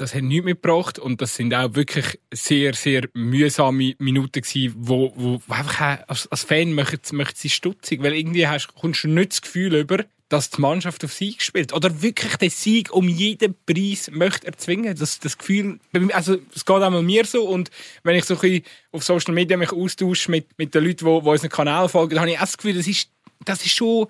das 0.00 0.14
hat 0.14 0.22
nichts 0.22 0.44
mitgebracht 0.44 0.98
und 0.98 1.20
das 1.20 1.34
sind 1.34 1.54
auch 1.54 1.74
wirklich 1.74 2.18
sehr, 2.32 2.72
sehr 2.72 3.08
mühsame 3.12 3.94
Minuten 3.98 4.40
gewesen, 4.40 4.74
wo, 4.76 5.12
wo 5.14 5.40
einfach 5.48 6.08
als, 6.08 6.26
als 6.28 6.42
Fan 6.44 6.72
möchte, 6.72 7.14
möchte 7.14 7.38
sie 7.38 7.50
stutzig, 7.50 8.02
weil 8.02 8.14
irgendwie 8.14 8.46
hast, 8.46 8.74
kommst 8.74 9.04
du 9.04 9.08
nicht 9.08 9.32
das 9.32 9.42
Gefühl 9.42 9.74
über, 9.74 10.04
dass 10.30 10.48
die 10.48 10.60
Mannschaft 10.60 11.04
auf 11.04 11.12
Sieg 11.12 11.42
spielt 11.42 11.72
oder 11.72 12.02
wirklich 12.02 12.36
den 12.36 12.50
Sieg 12.50 12.92
um 12.92 13.08
jeden 13.08 13.54
Preis 13.66 14.10
möchte 14.12 14.46
erzwingen. 14.46 14.96
Das, 14.96 15.18
das 15.18 15.36
Gefühl, 15.36 15.80
also 16.12 16.38
es 16.54 16.64
geht 16.64 16.76
auch 16.76 17.02
mir 17.02 17.24
so 17.26 17.46
und 17.46 17.70
wenn 18.04 18.14
ich 18.14 18.24
so 18.24 18.38
ein 18.40 18.62
auf 18.92 19.02
Social 19.02 19.34
Media 19.34 19.56
mich 19.56 19.72
austausche 19.72 20.30
mit, 20.30 20.46
mit 20.56 20.72
den 20.72 20.84
Leuten, 20.84 21.04
die, 21.04 21.20
die 21.20 21.28
unseren 21.28 21.50
Kanal 21.50 21.88
folgen, 21.88 22.14
dann 22.14 22.20
habe 22.20 22.30
ich 22.30 22.36
auch 22.38 22.42
das 22.42 22.56
Gefühl, 22.56 22.74
das 22.74 22.86
ist, 22.86 23.10
das 23.44 23.66
ist 23.66 23.74
schon 23.74 24.06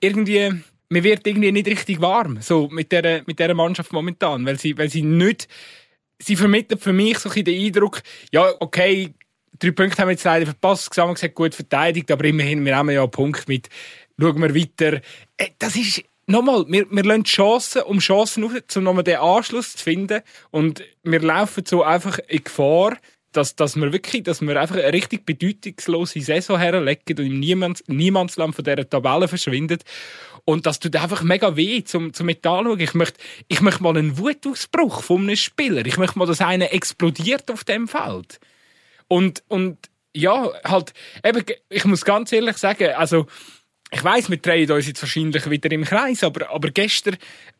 irgendwie, 0.00 0.52
mir 0.90 1.02
wird 1.02 1.26
irgendwie 1.26 1.50
nicht 1.50 1.66
richtig 1.66 1.98
warm, 1.98 2.42
so 2.42 2.68
mit 2.68 2.92
der, 2.92 3.22
mit 3.26 3.38
der 3.38 3.54
Mannschaft 3.54 3.90
momentan, 3.90 4.44
weil 4.44 4.58
sie, 4.58 4.76
weil 4.76 4.90
sie 4.90 5.02
nicht, 5.02 5.48
sie 6.18 6.36
vermittelt 6.36 6.82
für 6.82 6.92
mich 6.92 7.18
so 7.20 7.30
ein 7.30 7.32
bisschen 7.32 7.44
den 7.46 7.66
Eindruck, 7.66 8.02
ja, 8.30 8.52
okay, 8.60 9.14
drei 9.58 9.70
Punkte 9.70 10.02
haben 10.02 10.08
wir 10.08 10.12
jetzt 10.12 10.24
leider 10.24 10.44
verpasst, 10.44 10.92
zusammen 10.92 11.14
gesagt, 11.14 11.34
gut 11.34 11.54
verteidigt, 11.54 12.10
aber 12.10 12.24
immerhin, 12.24 12.64
wir 12.66 12.76
haben 12.76 12.90
ja 12.90 13.00
einen 13.00 13.10
Punkt 13.10 13.48
mit, 13.48 13.70
schauen 14.20 14.40
wir 14.40 14.54
weiter. 14.54 15.00
Äh, 15.36 15.50
Das 15.58 15.76
ist, 15.76 16.02
nochmal, 16.26 16.64
wir, 16.68 16.90
wir 16.90 17.04
lassen 17.04 17.24
Chancen 17.24 17.82
um 17.82 17.98
Chancen 17.98 18.44
auf, 18.44 18.52
um 18.76 18.84
nochmal 18.84 19.04
den 19.04 19.18
Anschluss 19.18 19.76
zu 19.76 19.82
finden 19.82 20.22
und 20.50 20.82
wir 21.02 21.20
laufen 21.20 21.64
so 21.66 21.82
einfach 21.82 22.18
in 22.28 22.44
Gefahr, 22.44 22.96
dass, 23.32 23.56
dass 23.56 23.76
wir 23.76 23.92
wirklich, 23.92 24.22
dass 24.22 24.40
wir 24.40 24.60
einfach 24.60 24.76
eine 24.76 24.92
richtig 24.92 25.26
bedeutungslose 25.26 26.20
Saison 26.20 26.58
herlegen 26.58 27.18
und 27.18 27.26
im 27.26 27.40
Niemands, 27.40 27.82
Niemandsland 27.88 28.54
von 28.54 28.64
dieser 28.64 28.88
Tabelle 28.88 29.28
verschwindet. 29.28 29.82
Und 30.44 30.66
das 30.66 30.78
tut 30.78 30.94
einfach 30.94 31.22
mega 31.22 31.56
weh, 31.56 31.82
zum, 31.84 32.12
zum 32.12 32.26
mit 32.26 32.46
anschauen. 32.46 32.78
Ich 32.78 32.94
möchte, 32.94 33.18
ich 33.48 33.60
möchte 33.60 33.82
mal 33.82 33.96
einen 33.96 34.18
Wutausbruch 34.18 35.02
von 35.02 35.22
einem 35.22 35.36
Spieler. 35.36 35.84
Ich 35.86 35.96
möchte 35.96 36.18
mal, 36.18 36.26
dass 36.26 36.40
einer 36.40 36.72
explodiert 36.72 37.50
auf 37.50 37.64
dem 37.64 37.88
Feld. 37.88 38.38
Und, 39.08 39.42
und, 39.48 39.78
ja, 40.14 40.50
halt, 40.64 40.92
eben, 41.24 41.42
ich 41.70 41.84
muss 41.86 42.04
ganz 42.04 42.30
ehrlich 42.30 42.56
sagen, 42.58 42.90
also, 42.90 43.26
ich 43.94 44.02
weiss, 44.02 44.28
wir 44.28 44.38
drehen 44.38 44.70
uns 44.70 44.86
jetzt 44.86 45.02
wahrscheinlich 45.02 45.48
wieder 45.48 45.70
im 45.70 45.84
Kreis, 45.84 46.24
aber, 46.24 46.50
aber 46.50 46.70
gestern, 46.70 47.16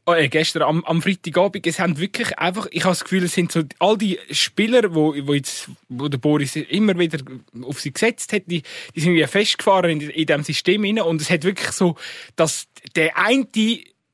äh, 0.07 0.29
gestern 0.29 0.63
am, 0.63 0.85
am 0.85 1.01
Freitagabend, 1.01 1.67
es 1.67 1.79
haben 1.79 1.99
wirklich 1.99 2.37
einfach, 2.39 2.67
ich 2.73 2.83
habe 2.85 2.93
das 2.93 3.05
Gefühl, 3.05 3.25
es 3.25 3.35
sind 3.35 3.53
so 3.53 3.63
all 3.79 3.97
die 3.97 4.19
Spieler, 4.31 4.95
wo, 4.95 5.15
wo 5.27 5.35
jetzt, 5.35 5.71
wo 5.89 6.09
der 6.09 6.19
Boris 6.19 6.57
immer 6.57 6.99
wieder 6.99 7.19
auf 7.63 7.81
sie 7.81 7.93
gesetzt 7.93 8.33
hat, 8.33 8.43
die, 8.47 8.63
die 8.95 9.01
sind 9.01 9.15
ja 9.15 9.29
festgefahren 9.29 9.91
in, 9.91 10.01
in 10.11 10.27
diesem 10.27 10.43
System 10.43 10.85
rein 10.85 11.01
und 11.01 11.21
es 11.21 11.31
hat 11.31 11.45
wirklich 11.45 11.71
so, 11.71 11.97
dass 12.35 12.67
der 12.97 13.17
eine 13.17 13.47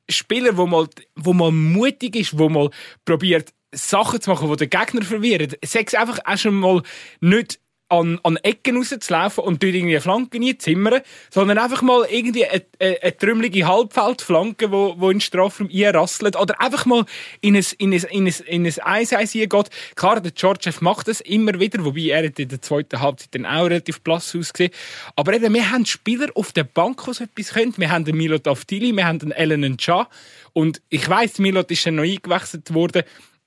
Spieler, 0.09 0.57
wo 0.57 0.67
mal, 0.67 0.89
wo 1.17 1.33
mal 1.33 1.53
mutig 1.53 2.17
ist, 2.17 2.39
wo 2.39 2.49
mal 2.49 2.71
probiert, 3.05 3.53
Sachen 3.73 4.21
zu 4.21 4.31
machen, 4.31 4.51
die 4.51 4.57
den 4.57 4.71
Gegner 4.71 5.03
verwirren, 5.03 5.55
sechs 5.65 5.95
einfach 5.95 6.19
auch 6.25 6.37
schon 6.37 6.55
mal 6.55 6.83
nicht 7.21 7.61
an, 7.91 8.21
an 8.23 8.37
Ecken 8.37 8.77
rauszulaufen 8.77 9.45
und 9.45 9.63
dort 9.63 9.75
irgendwie 9.75 9.95
eine 9.95 10.01
Flanke 10.01 10.39
nie 10.39 10.57
zimmern, 10.57 11.01
sondern 11.29 11.59
einfach 11.59 11.83
mal 11.83 12.07
irgendwie 12.09 12.47
eine, 12.47 12.65
eine, 12.79 13.03
eine 13.03 13.17
trümmelige 13.17 13.67
Halbfeldflanke, 13.67 14.71
wo, 14.71 14.95
wo 14.97 15.11
in 15.11 15.17
den 15.17 15.21
Strafraum 15.21 15.69
einrasselt 15.73 16.37
oder 16.37 16.61
einfach 16.61 16.87
mal 16.87 17.05
in 17.41 17.57
ein, 17.57 17.67
in 17.79 17.93
ein, 17.93 18.03
in 18.11 18.27
ein, 18.27 18.35
in 18.47 18.67
ein 18.67 18.79
1 18.79 19.13
1 19.13 19.33
geht. 19.33 19.71
Klar, 19.97 20.21
der 20.21 20.33
Georgiev 20.33 20.81
macht 20.81 21.09
das 21.09 21.21
immer 21.21 21.59
wieder, 21.59 21.85
wobei 21.85 22.09
er 22.11 22.25
in 22.25 22.49
der 22.49 22.63
zweiten 22.63 23.01
Halbzeit 23.01 23.35
dann 23.35 23.45
auch 23.45 23.65
relativ 23.65 24.01
blass 24.03 24.35
ausgesehen. 24.37 24.73
Aber 25.17 25.35
eben, 25.35 25.53
wir 25.53 25.71
haben 25.71 25.85
Spieler 25.85 26.29
auf 26.35 26.53
der 26.53 26.65
Bank, 26.65 27.03
die 27.05 27.13
so 27.13 27.25
etwas 27.25 27.55
können. 27.55 27.75
Wir 27.77 27.91
haben 27.91 28.05
den 28.05 28.17
Milot 28.17 28.47
Avdili, 28.47 28.93
wir 28.93 29.07
haben 29.07 29.19
den 29.19 29.33
Ellen 29.33 29.77
Cha 29.79 30.09
und 30.53 30.81
ich 30.89 31.09
weiss, 31.09 31.39
Milot 31.39 31.71
ist 31.71 31.87
dann 31.87 31.97
noch 31.97 32.05
eingewechselt 32.05 32.73
worden, 32.73 33.03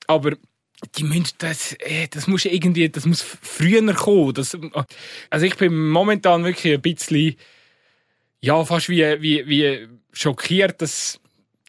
aber 0.07 0.33
die 0.95 1.03
müssen 1.03 1.35
das, 1.37 1.73
äh, 1.79 2.07
das 2.09 2.27
muss 2.27 2.45
irgendwie, 2.45 2.89
das 2.89 3.05
muss 3.05 3.21
früher 3.21 3.93
kommen. 3.93 4.33
Das, 4.33 4.57
also 5.29 5.45
ich 5.45 5.55
bin 5.57 5.89
momentan 5.89 6.43
wirklich 6.43 6.73
ein 6.73 6.81
bisschen, 6.81 7.35
ja, 8.41 8.63
fast 8.65 8.89
wie, 8.89 9.21
wie, 9.21 9.47
wie 9.47 9.87
schockiert, 10.11 10.81
dass, 10.81 11.19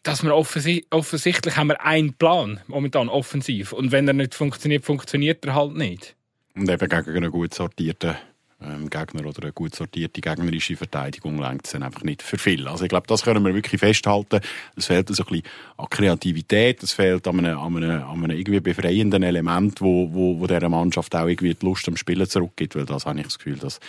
dass 0.03 0.23
wir 0.23 0.35
offensi 0.35 0.85
offensichtlich 0.89 1.57
haben 1.57 1.67
wir 1.67 1.83
einen 1.83 2.13
Plan 2.13 2.59
momentan 2.67 3.09
offensiv. 3.09 3.71
Und 3.73 3.91
wenn 3.91 4.07
er 4.07 4.13
nicht 4.13 4.35
funktioniert, 4.35 4.85
funktioniert 4.85 5.45
er 5.45 5.55
halt 5.55 5.75
nicht. 5.75 6.15
Und 6.55 6.69
eben 6.69 6.89
gegen 6.89 7.17
einen 7.17 7.31
gut 7.31 7.53
sortierten 7.53 8.15
ähm, 8.61 8.89
Gegner 8.89 9.25
oder 9.25 9.43
eine 9.43 9.51
gut 9.51 9.75
sortierte 9.75 10.21
gegnerische 10.21 10.75
Verteidigung 10.75 11.37
lenkt 11.39 11.65
es 11.65 11.73
dann 11.73 11.83
einfach 11.83 12.03
nicht 12.03 12.21
für 12.21 12.37
viel. 12.37 12.67
Also 12.67 12.83
ich 12.85 12.89
glaube, 12.89 13.07
das 13.07 13.23
können 13.23 13.43
wir 13.43 13.53
wirklich 13.53 13.79
festhalten. 13.79 14.39
Es 14.75 14.87
fehlt 14.87 15.09
so 15.09 15.23
ein 15.23 15.29
bisschen 15.29 15.43
an 15.77 15.89
Kreativität, 15.89 16.81
es 16.81 16.93
fehlt 16.93 17.27
an 17.27 17.39
einem, 17.39 17.59
an 17.59 17.77
einem, 17.77 18.03
an 18.03 18.23
einem 18.23 18.37
irgendwie 18.37 18.61
befreienden 18.61 19.23
Element, 19.23 19.81
wo, 19.81 20.11
wo, 20.13 20.39
wo 20.39 20.47
dieser 20.47 20.69
Mannschaft 20.69 21.13
auch 21.15 21.27
irgendwie 21.27 21.53
die 21.53 21.65
Lust 21.65 21.87
am 21.87 21.97
Spielen 21.97 22.27
zurückgibt, 22.27 22.75
weil 22.75 22.85
das 22.85 23.05
habe 23.05 23.19
ich 23.19 23.25
das 23.25 23.37
Gefühl, 23.37 23.57
das 23.57 23.79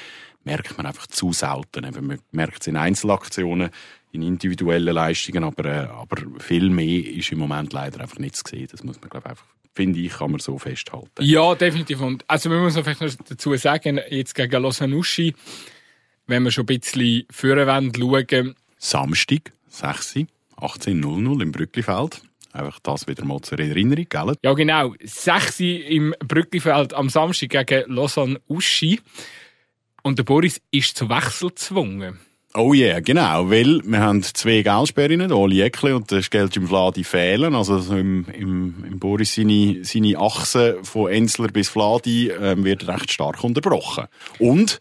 merkt 0.44 0.76
man 0.76 0.86
einfach 0.86 1.06
zu 1.06 1.32
selten. 1.32 1.82
Man 1.82 2.18
merkt 2.32 2.62
es 2.62 2.66
in 2.66 2.76
Einzelaktionen, 2.76 3.70
in 4.16 4.22
individuellen 4.22 4.94
Leistungen, 4.94 5.44
aber, 5.44 5.64
äh, 5.64 5.86
aber 5.86 6.22
viel 6.38 6.68
mehr 6.70 7.06
ist 7.06 7.30
im 7.32 7.38
Moment 7.38 7.72
leider 7.72 8.00
einfach 8.00 8.18
nicht 8.18 8.36
zu 8.36 8.42
sehen. 8.48 8.68
Das 8.70 8.82
muss 8.82 9.00
man, 9.00 9.10
glaube 9.10 9.24
ich, 9.26 9.30
einfach 9.30 9.46
finde 9.74 10.00
ich, 10.00 10.12
kann 10.12 10.30
man 10.30 10.40
so 10.40 10.58
festhalten. 10.58 11.10
Ja, 11.20 11.54
definitiv. 11.54 12.00
Und, 12.00 12.24
also, 12.26 12.48
man 12.48 12.60
muss 12.60 12.74
noch 12.74 12.82
vielleicht 12.82 13.02
noch 13.02 13.26
dazu 13.28 13.54
sagen, 13.56 14.00
jetzt 14.10 14.34
gegen 14.34 14.62
Losanuschi, 14.62 15.34
wenn 16.26 16.42
wir 16.42 16.50
schon 16.50 16.64
ein 16.64 16.80
bisschen 16.80 17.26
vorher 17.30 17.66
schauen 17.66 18.54
Samstag, 18.78 19.52
6. 19.68 20.26
18.00 20.56 21.42
im 21.42 21.52
Brücklifeld. 21.52 22.22
Einfach 22.52 22.80
das 22.80 23.06
wieder 23.06 23.24
mal 23.26 23.42
zur 23.42 23.60
Erinnerung, 23.60 24.06
gell? 24.08 24.34
Ja, 24.42 24.54
genau. 24.54 24.94
6 25.02 25.60
im 25.60 26.14
Brücklifeld 26.26 26.94
am 26.94 27.10
Samstag 27.10 27.66
gegen 27.66 27.92
Lausanne 27.92 28.40
Uschi. 28.48 29.00
Und 30.02 30.18
der 30.18 30.24
Boris 30.24 30.62
ist 30.70 30.96
zu 30.96 31.10
Wechsel 31.10 31.50
gezwungen. 31.50 32.18
Oh 32.56 32.72
ja, 32.72 32.86
yeah, 32.86 33.00
genau, 33.00 33.50
weil 33.50 33.82
wir 33.84 34.00
haben 34.00 34.22
zwei 34.22 34.62
Geldsperren, 34.62 35.18
der 35.18 35.36
Oli 35.36 35.60
Eckle 35.60 35.94
und 35.94 36.10
der 36.10 36.22
Skelcim 36.22 36.66
Vladi 36.66 37.04
fehlen. 37.04 37.54
Also 37.54 37.76
im, 37.94 38.24
im, 38.32 38.82
im 38.82 38.98
Boris 38.98 39.34
seine, 39.34 39.84
seine 39.84 40.16
Achse 40.18 40.78
von 40.82 41.10
Enzler 41.10 41.48
bis 41.48 41.68
Vladi 41.68 42.30
ähm, 42.30 42.64
wird 42.64 42.88
recht 42.88 43.12
stark 43.12 43.44
unterbrochen. 43.44 44.06
Und 44.38 44.78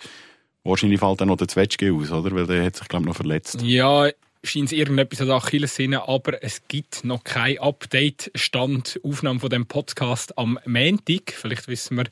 wahrscheinlich 0.64 1.02
fällt 1.02 1.20
dann 1.20 1.28
noch 1.28 1.36
der 1.36 1.50
Zwetschge 1.50 1.92
aus, 1.94 2.12
oder? 2.12 2.34
Weil 2.34 2.48
der 2.48 2.64
hat 2.64 2.78
sich, 2.78 2.88
glaube 2.88 3.04
ich, 3.04 3.08
noch 3.10 3.16
verletzt. 3.18 3.62
Ja, 3.62 4.10
scheint 4.42 4.68
es 4.68 4.72
irgendetwas 4.72 5.20
an 5.20 5.32
Achillessehne, 5.32 6.08
aber 6.08 6.42
es 6.42 6.62
gibt 6.70 7.04
noch 7.04 7.26
kein 7.26 7.60
Update-Stand, 7.60 9.02
Aufnahme 9.04 9.42
von 9.42 9.50
dem 9.50 9.66
Podcast 9.66 10.38
am 10.38 10.58
Montag. 10.66 11.34
Vielleicht 11.34 11.68
wissen 11.68 11.98
wir 11.98 12.06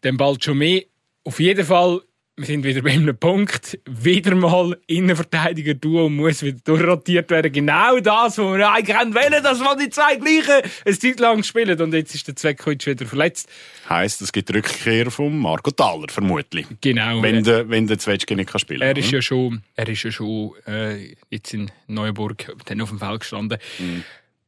dann 0.00 0.16
bald 0.16 0.42
schon 0.42 0.56
mehr. 0.56 0.82
Auf 1.24 1.40
jeden 1.40 1.66
Fall 1.66 2.00
wir 2.38 2.46
sind 2.46 2.62
wieder 2.62 2.82
bei 2.82 2.92
einem 2.92 3.16
Punkt. 3.16 3.78
Wieder 3.84 4.34
mal 4.36 4.78
Innenverteidiger-Duo 4.86 6.08
muss 6.08 6.42
wieder 6.42 6.58
durchrotiert 6.62 7.28
werden. 7.30 7.52
Genau 7.52 7.98
das, 7.98 8.38
wo 8.38 8.56
wir 8.56 8.70
eigentlich 8.70 8.96
wollen, 8.96 9.42
dass 9.42 9.58
wir 9.58 9.76
die 9.76 9.90
zwei 9.90 10.16
gleichen 10.16 10.70
eine 10.84 10.98
Zeit 10.98 11.18
lang 11.18 11.42
spielen. 11.42 11.80
Und 11.80 11.92
jetzt 11.92 12.14
ist 12.14 12.28
der 12.28 12.36
Zweckwitsch 12.36 12.86
wieder 12.86 13.06
verletzt. 13.06 13.48
Heisst, 13.88 14.22
es 14.22 14.32
gibt 14.32 14.54
Rückkehr 14.54 15.10
von 15.10 15.36
Marco 15.36 15.72
Thaler, 15.72 16.06
vermutlich. 16.08 16.66
Genau. 16.80 17.20
Wenn 17.22 17.42
der, 17.42 17.68
wenn 17.68 17.88
der 17.88 17.98
Zwetschge 17.98 18.36
nicht 18.36 18.50
kann 18.50 18.60
spielen 18.60 18.80
kann. 18.80 18.88
Er 18.88 18.96
ist 18.96 19.10
ja 19.10 19.20
schon, 19.20 19.62
er 19.74 19.88
ist 19.88 20.04
ja 20.04 20.12
schon 20.12 20.52
äh, 20.66 21.16
jetzt 21.30 21.52
in 21.52 21.72
Neuenburg 21.88 22.54
dann 22.66 22.80
auf 22.80 22.90
dem 22.90 23.00
Feld 23.00 23.20
gestanden. 23.20 23.58
Mhm. 23.80 24.04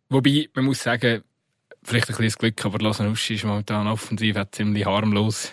Wobei, 0.08 0.48
man 0.54 0.64
muss 0.64 0.80
sagen, 0.80 1.24
vielleicht 1.82 2.08
ein 2.08 2.24
das 2.24 2.38
Glück, 2.38 2.64
aber 2.64 2.78
Lasanuschi 2.78 3.34
ist 3.34 3.44
momentan 3.44 3.88
offensiv 3.88 4.36
ziemlich 4.52 4.86
harmlos. 4.86 5.52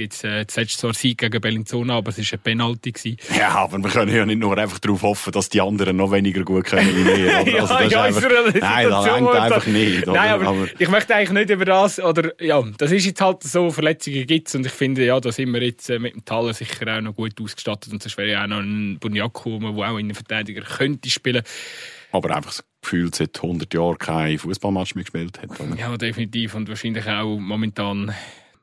Jetzt, 0.00 0.22
äh, 0.22 0.46
zuletzt 0.46 0.78
zwar 0.78 0.94
Sieg 0.94 1.18
gegen 1.18 1.40
Bellinzona, 1.40 1.96
aber 1.96 2.10
es 2.10 2.18
war 2.18 2.38
ein 2.38 2.40
Penalty. 2.40 2.92
Gewesen. 2.92 3.16
Ja, 3.36 3.48
aber 3.48 3.78
wir 3.78 3.90
können 3.90 4.14
ja 4.14 4.24
nicht 4.24 4.38
nur 4.38 4.56
einfach 4.56 4.78
darauf 4.78 5.02
hoffen, 5.02 5.32
dass 5.32 5.48
die 5.48 5.60
anderen 5.60 5.96
noch 5.96 6.12
weniger 6.12 6.44
gut 6.44 6.66
können 6.66 6.88
wie 6.94 7.04
wir. 7.04 7.26
ja, 7.52 7.62
also, 7.62 7.74
das 7.74 7.92
ja, 7.92 8.06
ist 8.06 8.16
einfach, 8.16 8.30
nein, 8.60 8.88
das 8.90 9.06
reicht 9.06 9.26
einfach 9.26 9.66
nicht. 9.66 10.02
Oder? 10.06 10.12
Nein, 10.12 10.30
aber, 10.30 10.46
aber, 10.46 10.66
ich 10.78 10.88
möchte 10.88 11.16
eigentlich 11.16 11.32
nicht 11.32 11.50
über 11.50 11.64
das, 11.64 11.98
oder, 11.98 12.32
ja, 12.40 12.62
das 12.78 12.92
ist 12.92 13.06
jetzt 13.06 13.20
halt 13.20 13.42
so, 13.42 13.72
Verletzungen 13.72 14.24
gibt 14.24 14.54
und 14.54 14.66
ich 14.66 14.72
finde, 14.72 15.04
ja, 15.04 15.18
da 15.18 15.32
sind 15.32 15.52
wir 15.52 15.64
jetzt 15.64 15.90
äh, 15.90 15.98
mit 15.98 16.14
dem 16.14 16.24
Taler 16.24 16.54
sicher 16.54 16.96
auch 16.96 17.00
noch 17.00 17.16
gut 17.16 17.34
ausgestattet 17.42 17.92
und 17.92 18.00
sonst 18.00 18.16
wäre 18.18 18.30
ja 18.30 18.44
auch 18.44 18.48
noch 18.48 18.60
ein 18.60 18.98
Bunyaku, 19.00 19.58
der 19.58 19.70
auch 19.70 19.98
in 19.98 20.10
den 20.10 20.14
Verteidiger 20.14 20.62
könnte 20.62 21.10
spielen. 21.10 21.42
Aber 22.12 22.36
einfach 22.36 22.50
das 22.52 22.64
Gefühl, 22.82 23.12
seit 23.12 23.34
100 23.34 23.74
Jahren 23.74 23.98
kein 23.98 24.38
Fußballmatch 24.38 24.94
mehr 24.94 25.02
gespielt 25.02 25.42
hat. 25.42 25.58
Oder? 25.58 25.76
Ja, 25.76 25.96
definitiv 25.96 26.54
und 26.54 26.68
wahrscheinlich 26.68 27.08
auch 27.08 27.36
momentan, 27.36 28.14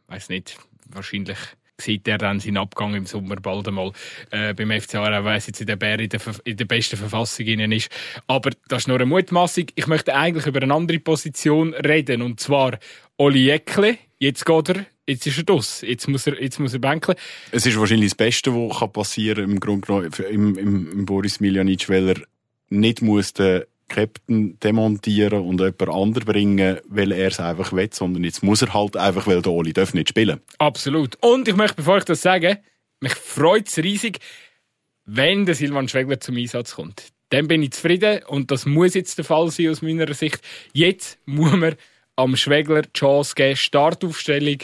weiß 0.07 0.29
nicht, 0.29 0.57
wahrscheinlich 0.89 1.37
sieht 1.79 2.07
er 2.07 2.17
dann 2.17 2.39
seinen 2.39 2.57
Abgang 2.57 2.95
im 2.95 3.05
Sommer 3.05 3.35
bald 3.35 3.67
einmal 3.67 3.91
äh, 4.31 4.53
beim 4.53 4.71
FC 4.71 4.95
Aarau, 4.95 5.23
weil 5.25 5.39
jetzt 5.39 5.59
in 5.59 5.67
der 5.67 5.75
Bär 5.75 5.99
in 5.99 6.09
der, 6.09 6.21
in 6.43 6.57
der 6.57 6.65
besten 6.65 6.97
Verfassung 6.97 7.45
ist. 7.45 7.89
Aber 8.27 8.51
das 8.67 8.83
ist 8.83 8.87
nur 8.87 8.97
eine 8.97 9.05
Mutmaßung. 9.05 9.65
Ich 9.75 9.87
möchte 9.87 10.15
eigentlich 10.15 10.45
über 10.45 10.61
eine 10.61 10.73
andere 10.73 10.99
Position 10.99 11.73
reden, 11.73 12.21
und 12.21 12.39
zwar 12.39 12.79
Oli 13.17 13.49
Eckle. 13.49 13.97
Jetzt 14.19 14.45
geht 14.45 14.69
er, 14.69 14.85
jetzt 15.05 15.27
ist 15.27 15.37
er 15.37 15.43
dus. 15.43 15.81
Jetzt 15.81 16.07
muss 16.07 16.25
er, 16.27 16.41
jetzt 16.41 16.59
muss 16.59 16.73
er 16.73 16.79
bänkeln. 16.79 17.17
Es 17.51 17.65
ist 17.65 17.77
wahrscheinlich 17.77 18.11
das 18.11 18.17
Beste, 18.17 18.53
was 18.53 18.91
passieren 18.93 19.43
kann 19.43 19.51
im 19.51 19.59
Grunde 19.59 19.85
genommen 19.85 20.11
im, 20.29 20.57
im, 20.57 20.91
im 20.91 21.05
Boris 21.05 21.41
Miljanic, 21.41 21.89
weil 21.89 22.09
er 22.09 22.21
nicht 22.69 23.01
muss 23.01 23.33
den 23.33 23.63
Captain 23.87 24.59
demontieren 24.59 25.41
und 25.41 25.59
jemand 25.59 25.89
anderen 25.89 26.25
bringen, 26.25 26.79
weil 26.87 27.11
er 27.11 27.27
es 27.27 27.39
einfach 27.39 27.71
will, 27.71 27.89
sondern 27.91 28.23
jetzt 28.23 28.43
muss 28.43 28.61
er 28.61 28.73
halt 28.73 28.97
einfach, 28.97 29.27
weil 29.27 29.41
der 29.41 29.51
Oli 29.51 29.73
darf 29.73 29.93
nicht 29.93 30.09
spielen. 30.09 30.41
Absolut. 30.57 31.17
Und 31.21 31.47
ich 31.47 31.55
möchte, 31.55 31.77
bevor 31.77 31.97
ich 31.97 32.05
das 32.05 32.21
sage, 32.21 32.59
mich 32.99 33.13
freut 33.13 33.67
es 33.67 33.77
riesig, 33.77 34.19
wenn 35.05 35.45
der 35.45 35.55
Silvan 35.55 35.87
Schwegler 35.87 36.19
zum 36.19 36.37
Einsatz 36.37 36.75
kommt. 36.75 37.09
Dann 37.29 37.47
bin 37.47 37.61
ich 37.61 37.71
zufrieden 37.71 38.21
und 38.27 38.51
das 38.51 38.65
muss 38.65 38.93
jetzt 38.93 39.17
der 39.17 39.25
Fall 39.25 39.49
sein 39.51 39.69
aus 39.69 39.81
meiner 39.81 40.11
Sicht. 40.13 40.41
Jetzt 40.73 41.19
muss 41.25 41.55
man 41.55 41.75
am 42.15 42.35
Schwegler 42.35 42.83
die 42.83 42.93
Chance 42.93 43.35
geben, 43.35 43.55
Startaufstellung. 43.55 44.59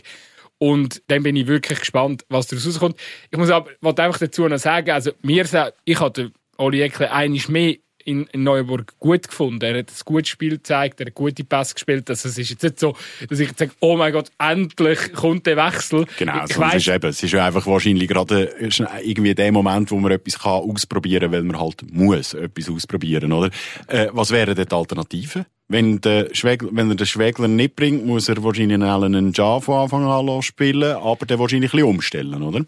Und 0.57 1.01
dann 1.07 1.23
bin 1.23 1.35
ich 1.35 1.47
wirklich 1.47 1.79
gespannt, 1.79 2.23
was 2.29 2.47
daraus 2.47 2.67
rauskommt. 2.67 2.95
Ich 3.31 3.37
muss 3.37 3.49
aber 3.49 3.71
einfach 3.81 4.19
dazu 4.19 4.47
noch 4.47 4.59
sagen, 4.59 4.91
also 4.91 5.11
mir, 5.23 5.45
ich 5.85 5.99
hatte 5.99 6.31
Oli 6.57 6.81
Eckle 6.81 7.11
einiges 7.11 7.49
mehr 7.49 7.75
in, 8.05 8.27
in 8.27 8.43
Neuenburg 8.43 8.93
gut 8.99 9.27
gefunden. 9.27 9.63
Er 9.63 9.79
hat 9.79 9.89
ein 9.89 9.95
gutes 10.05 10.29
Spiel 10.29 10.51
gezeigt, 10.51 10.99
er 10.99 11.07
hat 11.07 11.13
gute 11.13 11.43
Pass 11.43 11.73
gespielt. 11.73 12.09
Also 12.09 12.29
es 12.29 12.37
ist 12.37 12.49
jetzt 12.49 12.63
nicht 12.63 12.79
so, 12.79 12.95
dass 13.29 13.39
ich 13.39 13.49
jetzt 13.49 13.59
sage, 13.59 13.71
oh 13.79 13.97
mein 13.97 14.13
Gott, 14.13 14.29
endlich 14.37 15.13
kommt 15.13 15.45
der 15.45 15.57
Wechsel. 15.57 16.05
Genau, 16.17 16.45
ich 16.47 16.57
weiss, 16.57 16.75
ist 16.75 16.87
eben, 16.87 17.09
es 17.09 17.23
ist 17.23 17.31
ja 17.31 17.45
einfach 17.45 17.65
wahrscheinlich 17.65 18.07
gerade 18.07 18.49
irgendwie 19.03 19.35
der 19.35 19.51
Moment, 19.51 19.91
wo 19.91 19.97
man 19.97 20.11
etwas 20.11 20.39
kann 20.39 20.61
ausprobieren 20.61 21.23
kann, 21.23 21.31
weil 21.31 21.43
man 21.43 21.59
halt 21.59 21.83
muss 21.91 22.33
etwas 22.33 22.69
ausprobieren, 22.69 23.31
oder? 23.31 23.49
Äh, 23.87 24.07
was 24.11 24.31
wären 24.31 24.55
denn 24.55 24.67
die 24.67 24.75
Alternativen? 24.75 25.45
Wenn, 25.67 26.01
der 26.01 26.27
Schwegler, 26.33 26.69
wenn 26.73 26.89
er 26.89 26.95
den 26.95 27.07
Schwegler 27.07 27.47
nicht 27.47 27.75
bringt, 27.77 28.05
muss 28.05 28.27
er 28.27 28.43
wahrscheinlich 28.43 28.81
einen 28.81 29.31
Ja 29.33 29.59
von 29.61 29.83
Anfang 29.83 30.05
an 30.05 30.41
spielen, 30.41 30.97
aber 30.97 31.25
dann 31.25 31.39
wahrscheinlich 31.39 31.71
ein 31.71 31.77
bisschen 31.77 31.89
umstellen, 31.89 32.43
oder? 32.43 32.65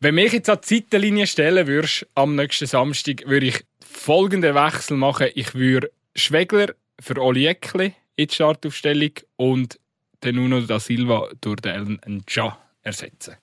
Wenn 0.00 0.16
mich 0.16 0.32
jetzt 0.32 0.50
an 0.50 0.58
die 0.62 0.74
Seitenlinie 0.74 1.26
stellen 1.26 1.66
würdest, 1.66 2.06
am 2.14 2.36
nächsten 2.36 2.66
Samstag, 2.66 3.26
würde 3.26 3.46
ich 3.46 3.64
folgenden 3.96 4.54
Wechsel 4.54 4.96
machen. 4.96 5.28
Ich 5.34 5.54
würde 5.54 5.90
Schwegler 6.14 6.74
für 7.00 7.20
Oli 7.20 7.46
Eckli 7.46 7.94
in 8.16 8.26
die 8.26 8.34
Startaufstellung 8.34 9.12
und 9.36 9.78
den 10.22 10.36
Nuno 10.36 10.60
da 10.60 10.80
Silva 10.80 11.28
durch 11.40 11.60
den 11.60 12.00
Nja 12.06 12.58
ersetzen. 12.82 13.36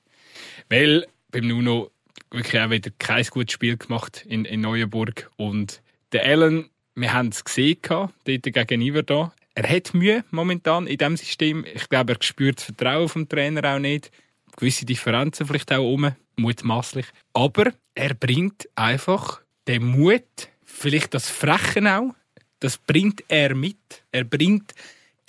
Weil 0.70 1.06
beim 1.32 1.48
Nuno 1.48 1.92
wirklich 2.32 2.62
auch 2.62 2.70
wieder 2.70 2.92
kein 2.98 3.26
gutes 3.26 3.54
Spiel 3.54 3.78
gemacht 3.78 4.26
in, 4.28 4.46
in 4.46 4.62
Neuenburg. 4.62 5.30
Und 5.38 5.82
der 6.12 6.26
Ellen, 6.26 6.70
wir 6.96 7.14
haben 7.14 7.30
es 7.30 7.44
gesehen, 7.44 7.78
dort 7.82 8.12
gegen 8.26 8.82
Iver 8.82 9.34
Er 9.56 9.70
hat 9.70 9.94
Mühe 9.94 10.24
momentan 10.32 10.88
in 10.88 10.98
diesem 10.98 11.18
System. 11.18 11.66
Ich 11.74 11.90
glaube, 11.90 12.14
er 12.14 12.24
spürt 12.24 12.58
das 12.58 12.66
Vertrauen 12.66 13.10
vom 13.10 13.28
Trainer 13.28 13.76
auch 13.76 13.80
nicht. 13.80 14.12
Gewisse 14.58 14.86
Differenzen 14.86 15.46
vielleicht 15.46 15.72
auch 15.72 15.84
um, 15.84 16.12
mutmaßlich. 16.36 17.06
Aber 17.34 17.72
er 17.96 18.14
bringt 18.14 18.70
einfach 18.76 19.42
den 19.68 19.84
Mut, 19.86 20.50
vielleicht 20.64 21.14
das 21.14 21.30
Frechen 21.30 21.88
auch, 21.88 22.14
das 22.60 22.78
bringt 22.78 23.24
er 23.28 23.56
mit. 23.56 24.04
Er 24.12 24.24
bringt 24.24 24.74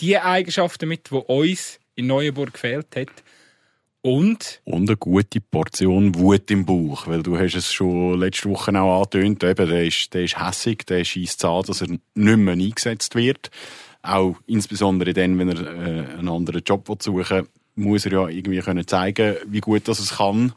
die 0.01 0.19
Eigenschaften 0.19 0.89
mit, 0.89 1.11
die 1.11 1.15
uns 1.15 1.81
in 1.95 2.07
Neuenburg 2.07 2.53
gefehlt 2.55 2.95
hat. 2.97 3.09
Und? 4.03 4.61
Und 4.65 4.89
eine 4.89 4.97
gute 4.97 5.41
Portion 5.41 6.15
Wut 6.17 6.51
im 6.51 6.67
Bauch, 6.67 7.07
weil 7.07 7.23
du 7.23 7.39
hast 7.39 7.55
es 7.55 7.73
schon 7.73 8.19
letzte 8.19 8.51
Woche 8.51 8.73
auch 8.81 9.03
angetönt, 9.05 9.45
eben, 9.45 9.69
der 9.69 9.87
ist, 9.87 10.13
der 10.13 10.25
ist 10.25 10.41
hässig, 10.41 10.85
der 10.87 11.05
schießt 11.05 11.45
an, 11.45 11.63
dass 11.63 11.83
er 11.83 11.89
nicht 11.89 12.01
mehr 12.15 12.55
eingesetzt 12.55 13.15
wird. 13.15 13.51
Auch 14.03 14.37
insbesondere 14.47 15.13
dann, 15.13 15.39
wenn 15.39 15.51
er 15.51 15.61
äh, 15.61 16.19
einen 16.19 16.29
anderen 16.29 16.63
Job 16.65 16.89
suchen 17.01 17.37
will, 17.37 17.49
muss 17.77 18.05
er 18.05 18.13
ja 18.13 18.29
irgendwie 18.29 18.59
können 18.59 18.87
zeigen, 18.87 19.37
wie 19.47 19.61
gut 19.61 19.87
das 19.87 20.01
es 20.01 20.17
kann. 20.17 20.53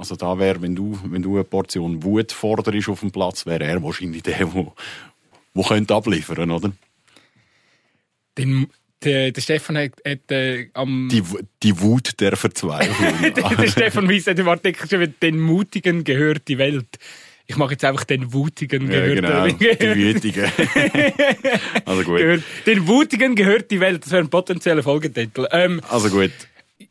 Also 0.00 0.16
da 0.16 0.38
wäre, 0.38 0.62
wenn 0.62 0.74
du, 0.74 0.98
wenn 1.04 1.20
du 1.20 1.34
eine 1.34 1.44
Portion 1.44 2.02
Wut 2.02 2.32
forderst 2.32 2.88
auf 2.88 3.00
dem 3.00 3.10
Platz, 3.10 3.44
wäre 3.44 3.64
er 3.64 3.82
wahrscheinlich 3.82 4.22
der, 4.22 4.46
der, 4.46 4.72
der 5.54 5.64
könnte 5.64 5.94
abliefern, 5.94 6.50
oder? 6.50 6.72
Den, 8.38 8.68
der, 9.04 9.30
der 9.30 9.40
Stefan 9.42 9.76
hat, 9.76 9.92
hat 10.06 10.30
äh, 10.30 10.70
am... 10.72 11.10
Die, 11.12 11.22
die 11.62 11.78
Wut 11.82 12.18
der 12.18 12.34
Verzweiflung. 12.38 13.34
der, 13.34 13.56
der 13.56 13.66
Stefan 13.66 14.08
Weiss 14.08 14.26
hat 14.26 14.38
im 14.38 14.48
Artikel 14.48 14.88
geschrieben, 14.88 15.14
den 15.20 15.38
Mutigen 15.38 16.02
gehört 16.02 16.48
die 16.48 16.56
Welt. 16.56 16.98
Ich 17.46 17.58
mache 17.58 17.72
jetzt 17.72 17.84
einfach 17.84 18.04
den 18.04 18.32
Wutigen 18.32 18.88
gehört. 18.88 19.22
Ja, 19.22 19.46
genau. 19.48 19.58
Die 19.58 19.96
Wütigen. 19.96 20.44
also 21.84 22.04
gut. 22.04 22.18
Gehört, 22.20 22.42
den 22.64 22.86
Wutigen 22.86 23.34
gehört 23.34 23.70
die 23.70 23.80
Welt. 23.80 24.02
Das 24.02 24.12
wäre 24.12 24.22
ein 24.22 24.30
potenzieller 24.30 24.82
Folgetitel. 24.82 25.46
Ähm, 25.50 25.82
also 25.90 26.08
gut. 26.08 26.30